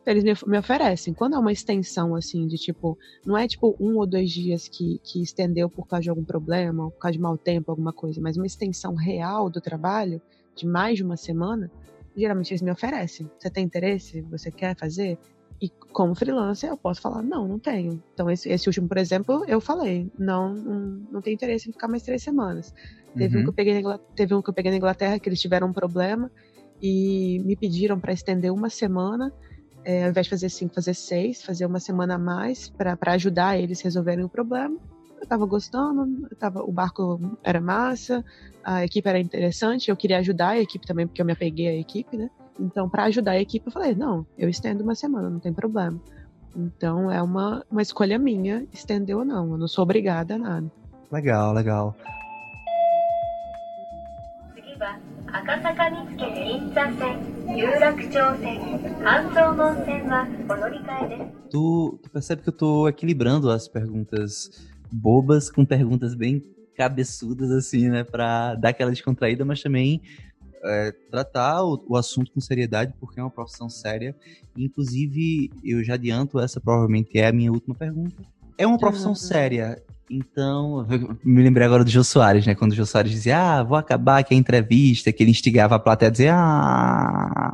[0.00, 1.14] Então, eles me, oferecem.
[1.14, 5.00] Quando é uma extensão, assim, de tipo, não é tipo um ou dois dias que,
[5.04, 8.36] que estendeu por causa de algum problema, por causa de mau tempo, alguma coisa, mas
[8.36, 10.20] uma extensão real do trabalho,
[10.56, 11.70] de mais de uma semana,
[12.16, 13.30] geralmente eles me oferecem.
[13.38, 14.20] Você tem interesse?
[14.22, 15.18] Você quer fazer?
[15.60, 18.02] E como freelancer, eu posso falar, não, não tenho.
[18.12, 20.80] Então, esse, esse último, por exemplo, eu falei, não, não,
[21.12, 22.74] não tenho interesse em ficar mais três semanas.
[23.16, 23.40] Teve, uhum.
[23.40, 25.68] um que eu peguei na, teve um que eu peguei na Inglaterra que eles tiveram
[25.68, 26.30] um problema
[26.80, 29.32] e me pediram para estender uma semana,
[29.84, 33.56] é, ao invés de fazer cinco, fazer seis, fazer uma semana a mais para ajudar
[33.56, 34.76] eles resolverem o problema
[35.22, 38.24] eu tava gostando, eu tava, o barco era massa,
[38.62, 41.74] a equipe era interessante, eu queria ajudar a equipe também, porque eu me apeguei à
[41.74, 42.28] equipe, né?
[42.58, 45.98] Então, para ajudar a equipe, eu falei, não, eu estendo uma semana, não tem problema.
[46.54, 50.70] Então, é uma, uma escolha minha, estender ou não, eu não sou obrigada a nada.
[51.10, 51.96] Legal, legal.
[61.50, 66.44] Tu, tu percebe que eu tô equilibrando as perguntas bobas com perguntas bem
[66.76, 68.04] cabeçudas, assim, né?
[68.04, 70.00] Pra dar aquela descontraída, mas também
[70.64, 74.14] é, tratar o, o, assunto com seriedade, porque é uma profissão séria.
[74.56, 78.22] Inclusive, eu já adianto, essa provavelmente é a minha última pergunta.
[78.56, 79.16] É uma profissão uhum.
[79.16, 79.82] séria.
[80.10, 80.86] Então,
[81.24, 82.54] me lembrei agora do Jô Soares, né?
[82.54, 85.78] Quando o Jô Soares dizia, ah, vou acabar aqui a entrevista, que ele instigava a
[85.78, 87.52] plateia a dizer, ah.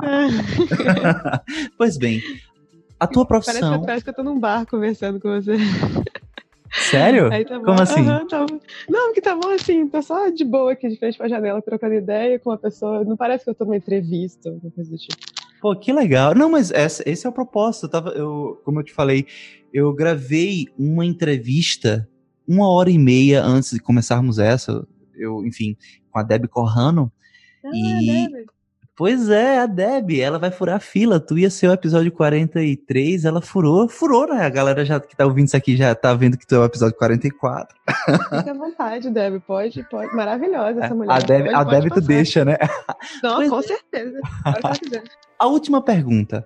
[1.77, 2.21] pois bem,
[2.99, 3.61] a tua profissão.
[3.61, 5.53] Parece que parece que eu tô num bar conversando com você.
[6.71, 7.29] Sério?
[7.29, 8.01] Tá Como assim?
[8.01, 8.45] Uhum, tá
[8.89, 11.95] não, que tá bom assim, tô só de boa aqui de frente pra janela, trocando
[11.95, 13.03] ideia com uma pessoa.
[13.03, 15.17] Não parece que eu tô numa entrevista, alguma coisa do tipo.
[15.61, 16.33] Pô, que legal.
[16.35, 17.85] Não, mas essa, esse é o propósito.
[17.85, 19.25] Eu tava, eu, como eu te falei,
[19.73, 22.07] eu gravei uma entrevista
[22.47, 24.87] uma hora e meia antes de começarmos essa.
[25.15, 25.75] Eu, enfim,
[26.09, 27.11] com a Deb Corrano.
[27.63, 28.29] Ah, e.
[28.29, 28.45] Deb.
[28.99, 31.21] Pois é, a Deb, ela vai furar a fila.
[31.21, 34.45] Tu ia ser o episódio 43, ela furou, furou, né?
[34.45, 36.65] A galera já que tá ouvindo isso aqui já tá vendo que tu é o
[36.65, 37.77] episódio 44.
[37.87, 40.13] Fica à vontade, Deb, pode, pode.
[40.13, 41.13] Maravilhosa essa mulher.
[41.13, 42.57] A Deb, pode, a Deb tu deixa, né?
[43.23, 43.63] Não, pois com é.
[43.63, 44.19] certeza.
[45.39, 46.45] A última pergunta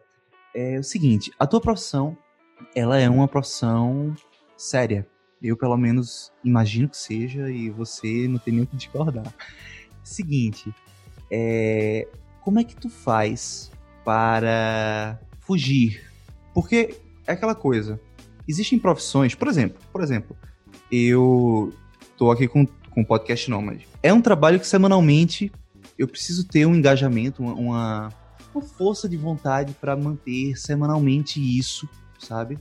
[0.56, 2.16] é o seguinte: a tua profissão,
[2.76, 4.14] ela é uma profissão
[4.56, 5.08] séria.
[5.42, 9.34] Eu, pelo menos, imagino que seja, e você não tem nem o que discordar.
[10.04, 10.72] Seguinte,
[11.32, 12.08] é,
[12.44, 13.72] como é que tu faz
[14.04, 16.04] para fugir?
[16.54, 18.00] Porque é aquela coisa.
[18.48, 20.36] Existem profissões, por exemplo, por exemplo,
[20.92, 21.74] eu
[22.18, 23.88] tô aqui com, com podcast Nômade.
[24.02, 25.52] É um trabalho que semanalmente
[25.98, 31.88] eu preciso ter um engajamento, uma, uma força de vontade para manter semanalmente isso,
[32.20, 32.60] sabe?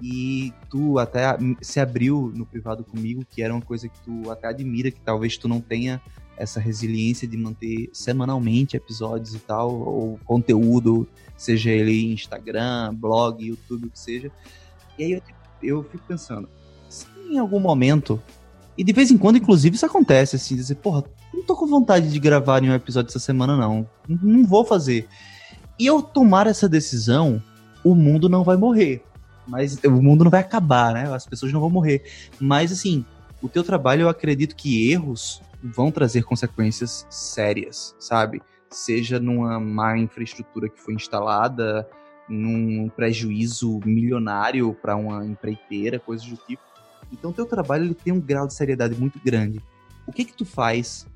[0.00, 4.48] E tu até se abriu no privado comigo, que era uma coisa que tu até
[4.48, 6.00] admira, que talvez tu não tenha
[6.36, 11.06] essa resiliência de manter semanalmente episódios e tal, ou conteúdo,
[11.36, 14.30] seja ele Instagram, blog, YouTube, o que seja.
[14.98, 15.22] E aí eu,
[15.62, 16.48] eu fico pensando,
[16.88, 18.20] se em algum momento,
[18.76, 22.10] e de vez em quando, inclusive, isso acontece, assim, dizer, porra, não tô com vontade
[22.10, 23.88] de gravar nenhum episódio essa semana, não.
[24.08, 25.08] Não vou fazer.
[25.78, 27.42] E eu tomar essa decisão,
[27.84, 29.02] o mundo não vai morrer.
[29.46, 31.12] Mas o mundo não vai acabar, né?
[31.12, 32.02] As pessoas não vão morrer.
[32.40, 33.04] Mas, assim,
[33.42, 38.42] o teu trabalho, eu acredito que erros vão trazer consequências sérias, sabe?
[38.68, 41.88] Seja numa má infraestrutura que foi instalada,
[42.28, 46.62] num prejuízo milionário para uma empreiteira, coisas do tipo.
[47.12, 49.60] Então, teu trabalho ele tem um grau de seriedade muito grande.
[50.06, 51.06] O que que tu faz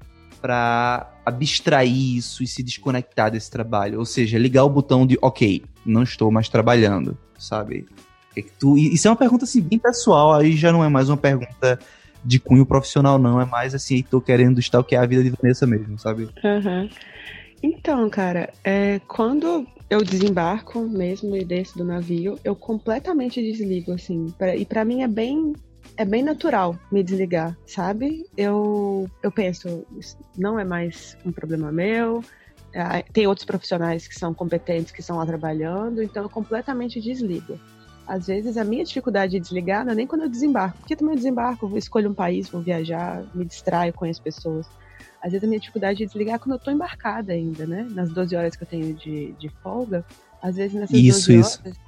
[0.41, 3.99] para abstrair isso e se desconectar desse trabalho?
[3.99, 7.87] Ou seja, ligar o botão de, ok, não estou mais trabalhando, sabe?
[8.33, 8.79] Que que tu...
[8.79, 11.79] Isso é uma pergunta assim, bem pessoal, aí já não é mais uma pergunta
[12.25, 13.41] de cunho profissional, não.
[13.41, 16.29] É mais assim, tô querendo stalkear a vida de Vanessa mesmo, sabe?
[16.45, 16.89] Uhum.
[17.63, 24.27] Então, cara, é, quando eu desembarco mesmo e desço do navio, eu completamente desligo, assim.
[24.39, 25.53] Pra, e para mim é bem
[25.97, 28.25] é bem natural me desligar, sabe?
[28.37, 29.85] Eu, eu penso,
[30.37, 32.23] não é mais um problema meu.
[32.73, 37.59] É, tem outros profissionais que são competentes, que estão lá trabalhando, então eu completamente desligo
[38.09, 41.13] às vezes a minha dificuldade de desligar não é nem quando eu desembarco, porque também
[41.13, 44.67] eu desembarco, eu escolho um país, vou viajar, me distraio, conheço pessoas.
[45.23, 47.87] Às vezes a minha dificuldade de desligar é quando eu tô embarcada ainda, né?
[47.91, 50.07] Nas 12 horas que eu tenho de, de folga,
[50.41, 51.61] às vezes nessas isso, 12 isso.
[51.61, 51.79] horas.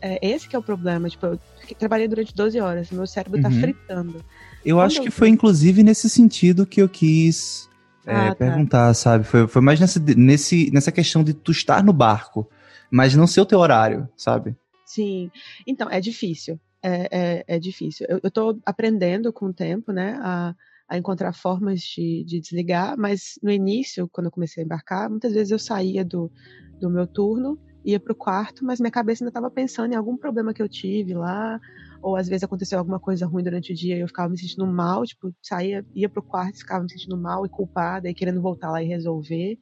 [0.00, 1.08] É, esse que é o problema.
[1.08, 1.38] Tipo, eu
[1.78, 3.60] trabalhei durante 12 horas, meu cérebro tá uhum.
[3.60, 4.24] fritando.
[4.64, 5.12] Eu Quando acho que eu...
[5.12, 7.68] foi inclusive nesse sentido que eu quis
[8.04, 8.34] é, ah, tá.
[8.34, 9.24] perguntar, sabe?
[9.24, 12.48] Foi, foi mais nessa, nesse, nessa questão de tu estar no barco,
[12.90, 14.56] mas não ser o teu horário, sabe?
[14.88, 15.30] Sim.
[15.66, 16.58] Então, é difícil.
[16.82, 18.06] É, é, é difícil.
[18.08, 20.54] Eu estou aprendendo com o tempo, né, a,
[20.88, 25.32] a encontrar formas de, de, desligar, mas no início, quando eu comecei a embarcar, muitas
[25.34, 26.32] vezes eu saía do,
[26.80, 30.16] do meu turno, ia para o quarto, mas minha cabeça ainda estava pensando em algum
[30.16, 31.60] problema que eu tive lá,
[32.02, 34.66] ou às vezes aconteceu alguma coisa ruim durante o dia e eu ficava me sentindo
[34.66, 38.40] mal, tipo, saía, ia para o quarto, ficava me sentindo mal e culpada e querendo
[38.40, 39.58] voltar lá e resolver,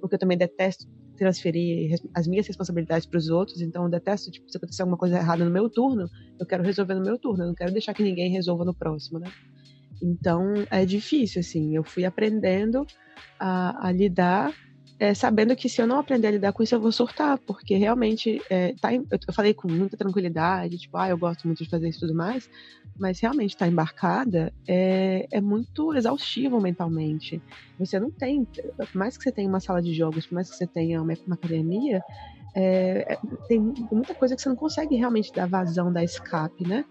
[0.00, 0.86] porque eu também detesto
[1.20, 5.18] transferir as minhas responsabilidades para os outros, então eu detesto, tipo, se acontecer alguma coisa
[5.18, 6.08] errada no meu turno,
[6.40, 9.18] eu quero resolver no meu turno, eu não quero deixar que ninguém resolva no próximo,
[9.18, 9.30] né?
[10.02, 12.86] Então é difícil, assim, eu fui aprendendo
[13.38, 14.54] a, a lidar
[15.00, 17.74] é, sabendo que se eu não aprender a lidar com isso, eu vou surtar, porque
[17.74, 21.70] realmente é, tá, eu, eu falei com muita tranquilidade, tipo, ah, eu gosto muito de
[21.70, 22.46] fazer isso e tudo mais,
[22.98, 27.42] mas realmente estar tá embarcada é, é muito exaustivo mentalmente.
[27.78, 30.56] Você não tem, por mais que você tenha uma sala de jogos, por mais que
[30.56, 32.02] você tenha uma, uma academia,
[32.54, 36.84] é, é tem muita coisa que você não consegue realmente dar vazão, dar escape, né?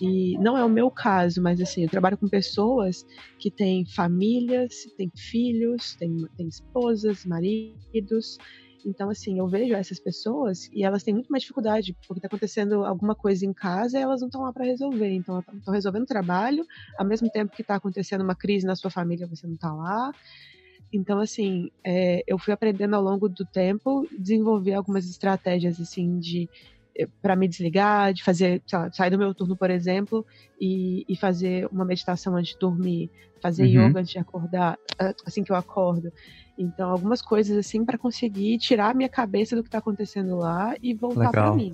[0.00, 3.04] E não é o meu caso, mas assim, eu trabalho com pessoas
[3.38, 8.38] que têm famílias, têm filhos, têm, têm esposas, maridos.
[8.84, 12.84] Então, assim, eu vejo essas pessoas e elas têm muito mais dificuldade, porque está acontecendo
[12.84, 15.10] alguma coisa em casa e elas não estão lá para resolver.
[15.12, 16.64] Então, estão resolvendo o trabalho,
[16.98, 20.12] ao mesmo tempo que está acontecendo uma crise na sua família, você não está lá.
[20.92, 26.48] Então, assim, é, eu fui aprendendo ao longo do tempo, desenvolver algumas estratégias, assim, de
[27.20, 30.24] para me desligar, de fazer, lá, sair do meu turno, por exemplo,
[30.60, 33.88] e, e, fazer uma meditação antes de dormir, fazer uhum.
[33.88, 34.78] yoga antes de acordar,
[35.24, 36.12] assim que eu acordo.
[36.56, 40.74] Então, algumas coisas assim para conseguir tirar a minha cabeça do que está acontecendo lá
[40.82, 41.72] e voltar para mim.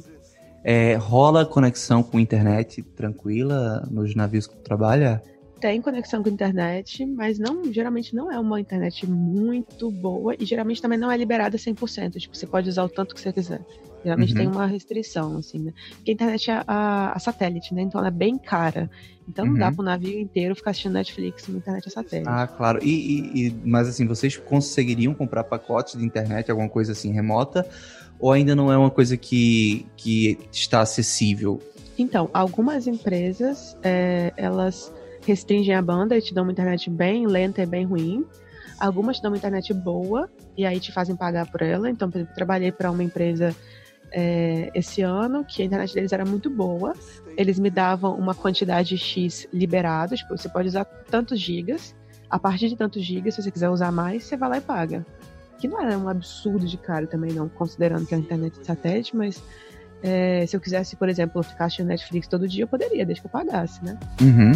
[0.65, 5.23] É, rola conexão com internet tranquila nos navios que tu trabalha?
[5.59, 10.81] tem conexão com internet, mas não, geralmente não é uma internet muito boa e geralmente
[10.81, 12.19] também não é liberada 100%.
[12.19, 13.61] Tipo, você pode usar o tanto que você quiser.
[14.09, 14.39] Geralmente uhum.
[14.39, 15.75] tem uma restrição, assim, né?
[15.97, 17.83] Porque a internet é a, a, satélite, né?
[17.83, 18.91] Então ela é bem cara.
[19.29, 19.53] Então uhum.
[19.53, 19.75] não dá uhum.
[19.75, 22.29] para o navio inteiro ficar assistindo Netflix na internet a satélite.
[22.29, 22.79] Ah, claro.
[22.83, 27.69] E, e, e, mas assim, vocês conseguiriam comprar pacotes de internet, alguma coisa assim remota?
[28.19, 31.61] Ou ainda não é uma coisa que, que está acessível?
[31.99, 34.91] Então, algumas empresas, é, elas
[35.27, 38.25] restringem a banda e te dão uma internet bem lenta e bem ruim.
[38.81, 41.91] Algumas te dão uma internet boa e aí te fazem pagar por ela.
[41.91, 43.55] Então, por exemplo, trabalhei para uma empresa
[44.13, 46.95] é, esse ano que a internet deles era muito boa.
[47.37, 51.95] Eles me davam uma quantidade X liberada, tipo, você pode usar tantos gigas.
[52.31, 55.07] A partir de tantos gigas, se você quiser usar mais, você vai lá e paga.
[55.59, 58.67] Que não era um absurdo de caro também, não, considerando que é a internet de
[58.67, 59.43] satélite, mas
[60.03, 63.27] é, se eu quisesse, por exemplo, ficar assistindo Netflix todo dia, eu poderia, desde que
[63.27, 63.99] eu pagasse, né?
[64.21, 64.53] Uhum.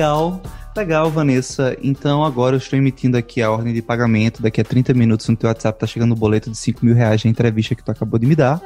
[0.00, 0.40] Legal.
[0.74, 1.76] Legal, Vanessa.
[1.82, 4.40] Então agora eu estou emitindo aqui a ordem de pagamento.
[4.40, 7.22] Daqui a 30 minutos no teu WhatsApp tá chegando o boleto de 5 mil reais
[7.22, 8.62] na entrevista que tu acabou de me dar.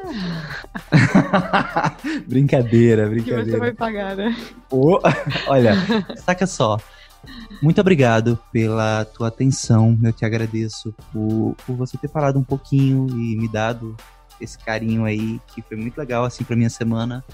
[2.29, 3.45] brincadeira, brincadeira.
[3.47, 4.37] Que você vai pagar, né?
[4.71, 5.01] Oh,
[5.49, 5.75] olha,
[6.19, 6.79] saca só.
[7.61, 9.99] Muito obrigado pela tua atenção.
[10.05, 13.97] Eu te agradeço por, por você ter parado um pouquinho e me dado
[14.41, 17.25] esse carinho aí, que foi muito legal, assim, pra minha semana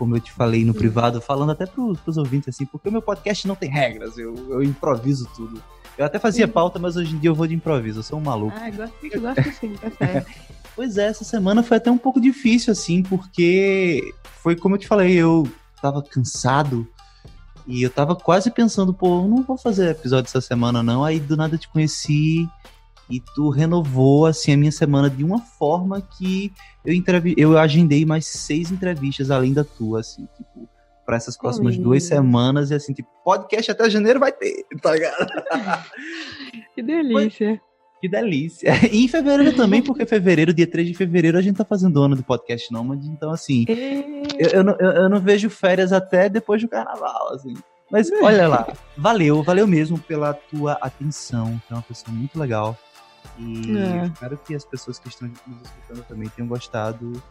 [0.00, 3.02] como eu te falei no privado, falando até pros, pros ouvintes, assim, porque o meu
[3.02, 5.62] podcast não tem regras, eu, eu improviso tudo.
[5.98, 8.22] Eu até fazia pauta, mas hoje em dia eu vou de improviso, eu sou um
[8.22, 8.56] maluco.
[8.56, 10.30] Ah, gosto, gosto sim, tá certo.
[10.74, 14.88] pois é, essa semana foi até um pouco difícil, assim, porque foi como eu te
[14.88, 15.46] falei, eu
[15.82, 16.88] tava cansado
[17.66, 21.36] e eu tava quase pensando, pô, não vou fazer episódio essa semana não, aí do
[21.36, 22.48] nada te conheci
[23.10, 26.52] e tu renovou assim a minha semana de uma forma que
[26.84, 30.68] eu entrevi eu agendei mais seis entrevistas além da tua, assim, tipo,
[31.04, 35.26] para essas próximas duas semanas e assim, tipo, podcast até janeiro vai ter, tá ligado?
[36.74, 37.60] que delícia.
[38.00, 38.72] Que delícia.
[38.90, 42.02] E em fevereiro também, porque fevereiro, dia 3 de fevereiro, a gente tá fazendo o
[42.02, 43.66] ano do podcast Nômade, então assim,
[44.38, 47.54] eu, eu, não, eu, eu não vejo férias até depois do carnaval, assim.
[47.90, 52.78] Mas olha lá, valeu, valeu mesmo pela tua atenção, que é uma pessoa muito legal.
[53.40, 54.06] E é.
[54.06, 57.22] espero que as pessoas que estão nos escutando também tenham gostado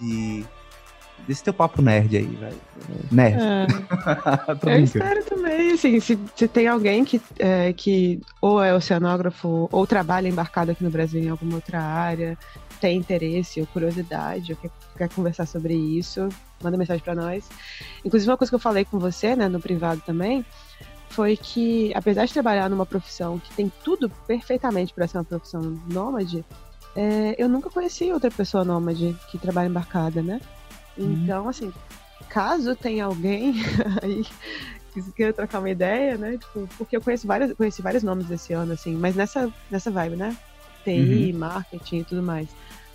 [0.00, 0.44] de
[1.26, 2.60] desse teu papo nerd aí, velho.
[3.10, 3.38] Nerd.
[3.40, 3.66] É.
[4.76, 9.86] eu espero também, assim, se, se tem alguém que, é, que ou é oceanógrafo ou
[9.86, 12.36] trabalha embarcado aqui no Brasil em alguma outra área,
[12.80, 16.28] tem interesse ou curiosidade, ou quer, quer conversar sobre isso,
[16.62, 17.48] manda mensagem para nós.
[18.04, 20.44] Inclusive, uma coisa que eu falei com você, né, no privado também,
[21.10, 25.62] foi que, apesar de trabalhar numa profissão que tem tudo perfeitamente para ser uma profissão
[25.88, 26.44] nômade,
[26.94, 30.40] é, eu nunca conheci outra pessoa nômade que trabalha embarcada, né?
[30.96, 31.12] Uhum.
[31.12, 31.72] Então, assim,
[32.28, 33.54] caso tenha alguém
[34.02, 34.24] aí
[34.92, 36.38] que queira trocar uma ideia, né?
[36.38, 40.16] Tipo, porque eu conheço vários, conheci vários nomes desse ano, assim, mas nessa, nessa vibe,
[40.16, 40.36] né?
[40.84, 41.38] TI, uhum.
[41.38, 42.48] marketing e tudo mais.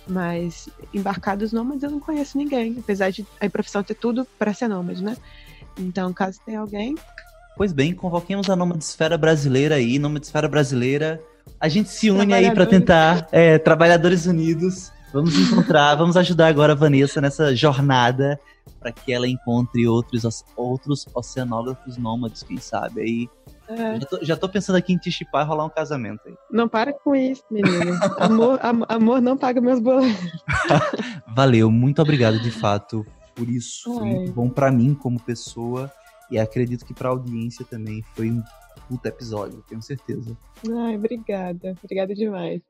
[0.06, 4.66] Mas embarcados nômades eu não conheço ninguém, apesar de a profissão ter tudo para ser
[4.66, 5.16] nômade, né?
[5.78, 6.96] Então, caso tenha alguém,
[7.56, 11.20] Pois bem, convoquemos a Nomadesfera brasileira aí, Nomadesfera brasileira.
[11.60, 14.90] A gente se une aí para tentar, é, Trabalhadores Unidos.
[15.12, 18.40] Vamos encontrar, vamos ajudar agora a Vanessa nessa jornada
[18.80, 20.24] para que ela encontre outros,
[20.56, 23.28] outros oceanógrafos nômades, quem sabe aí.
[23.68, 24.00] É.
[24.00, 26.34] Já, tô, já, tô, pensando aqui em te chipar e rolar um casamento aí.
[26.50, 27.98] Não para com isso, menino.
[28.18, 30.32] amor, am, amor não paga meus boletos.
[31.28, 33.94] Valeu, muito obrigado de fato por isso.
[33.94, 35.90] Foi muito bom para mim como pessoa
[36.32, 38.42] e acredito que para a audiência também foi um
[38.88, 40.36] puta episódio, tenho certeza.
[40.66, 41.76] Ai, obrigada.
[41.82, 42.62] Obrigada demais.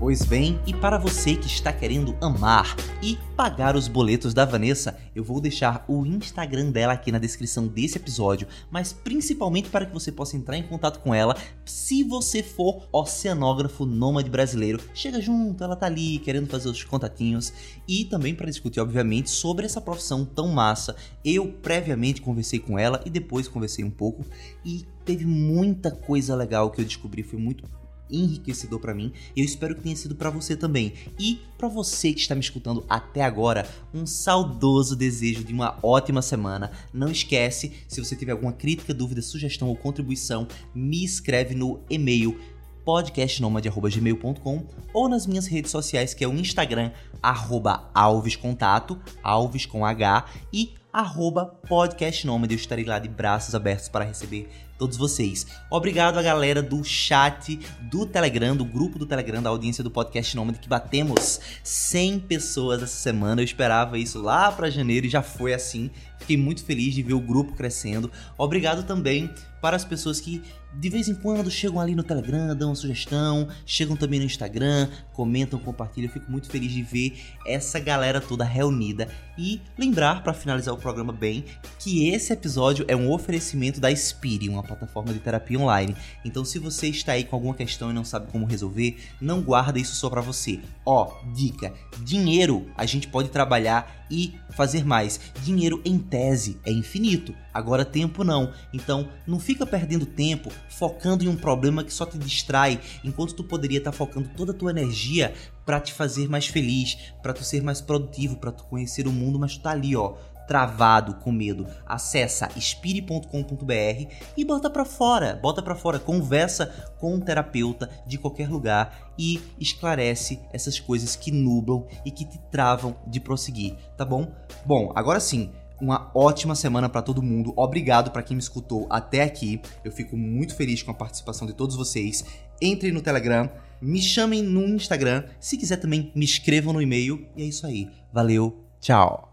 [0.00, 4.96] Pois bem, e para você que está querendo amar e pagar os boletos da Vanessa,
[5.14, 9.92] eu vou deixar o Instagram dela aqui na descrição desse episódio, mas principalmente para que
[9.92, 11.36] você possa entrar em contato com ela
[11.66, 14.80] se você for oceanógrafo nômade brasileiro.
[14.94, 17.52] Chega junto, ela tá ali querendo fazer os contatinhos
[17.86, 20.96] e também para discutir, obviamente, sobre essa profissão tão massa.
[21.22, 24.24] Eu previamente conversei com ela e depois conversei um pouco
[24.64, 27.68] e teve muita coisa legal que eu descobri, foi muito
[28.10, 30.94] enriquecedor para mim e eu espero que tenha sido para você também.
[31.18, 36.22] E para você que está me escutando até agora, um saudoso desejo de uma ótima
[36.22, 36.70] semana.
[36.92, 42.38] Não esquece, se você tiver alguma crítica, dúvida, sugestão ou contribuição, me escreve no e-mail
[42.84, 46.90] podcastnomad.gmail.com ou nas minhas redes sociais, que é o Instagram,
[47.22, 52.52] arroba alvescontato, alves com H, e arroba podcastnomad.
[52.52, 54.48] Eu estarei lá de braços abertos para receber
[54.78, 55.46] todos vocês.
[55.70, 60.34] Obrigado a galera do chat do Telegram, do grupo do Telegram, da audiência do Podcast
[60.34, 63.42] Nômade, que batemos 100 pessoas essa semana.
[63.42, 65.90] Eu esperava isso lá para janeiro e já foi assim.
[66.18, 68.10] Fiquei muito feliz de ver o grupo crescendo.
[68.38, 69.30] Obrigado também
[69.60, 70.42] para as pessoas que
[70.74, 74.88] de vez em quando chegam ali no Telegram, dão uma sugestão, chegam também no Instagram,
[75.12, 76.08] comentam, compartilham.
[76.08, 80.78] Eu fico muito feliz de ver essa galera toda reunida e lembrar para finalizar o
[80.78, 81.44] programa bem
[81.78, 85.96] que esse episódio é um oferecimento da Spire, uma plataforma de terapia online.
[86.24, 89.78] Então, se você está aí com alguma questão e não sabe como resolver, não guarda
[89.78, 90.60] isso só para você.
[90.84, 91.72] Ó, dica:
[92.04, 95.20] dinheiro a gente pode trabalhar e fazer mais.
[95.42, 98.52] Dinheiro em tese é infinito, agora tempo não.
[98.72, 103.44] Então, não fica perdendo tempo focando em um problema que só te distrai, enquanto tu
[103.44, 105.34] poderia estar tá focando toda a tua energia
[105.64, 109.38] para te fazer mais feliz, para tu ser mais produtivo, para tu conhecer o mundo,
[109.38, 110.14] mas tu tá ali, ó,
[110.50, 116.66] travado, com medo, acessa spire.com.br e bota para fora, bota para fora, conversa
[116.98, 122.36] com um terapeuta de qualquer lugar e esclarece essas coisas que nublam e que te
[122.50, 124.26] travam de prosseguir, tá bom?
[124.66, 127.52] Bom, agora sim, uma ótima semana para todo mundo.
[127.56, 129.60] Obrigado para quem me escutou até aqui.
[129.84, 132.24] Eu fico muito feliz com a participação de todos vocês.
[132.60, 133.48] Entrem no Telegram,
[133.80, 135.24] me chamem no Instagram.
[135.40, 137.26] Se quiser também, me escrevam no e-mail.
[137.36, 137.88] E é isso aí.
[138.12, 139.32] Valeu, tchau.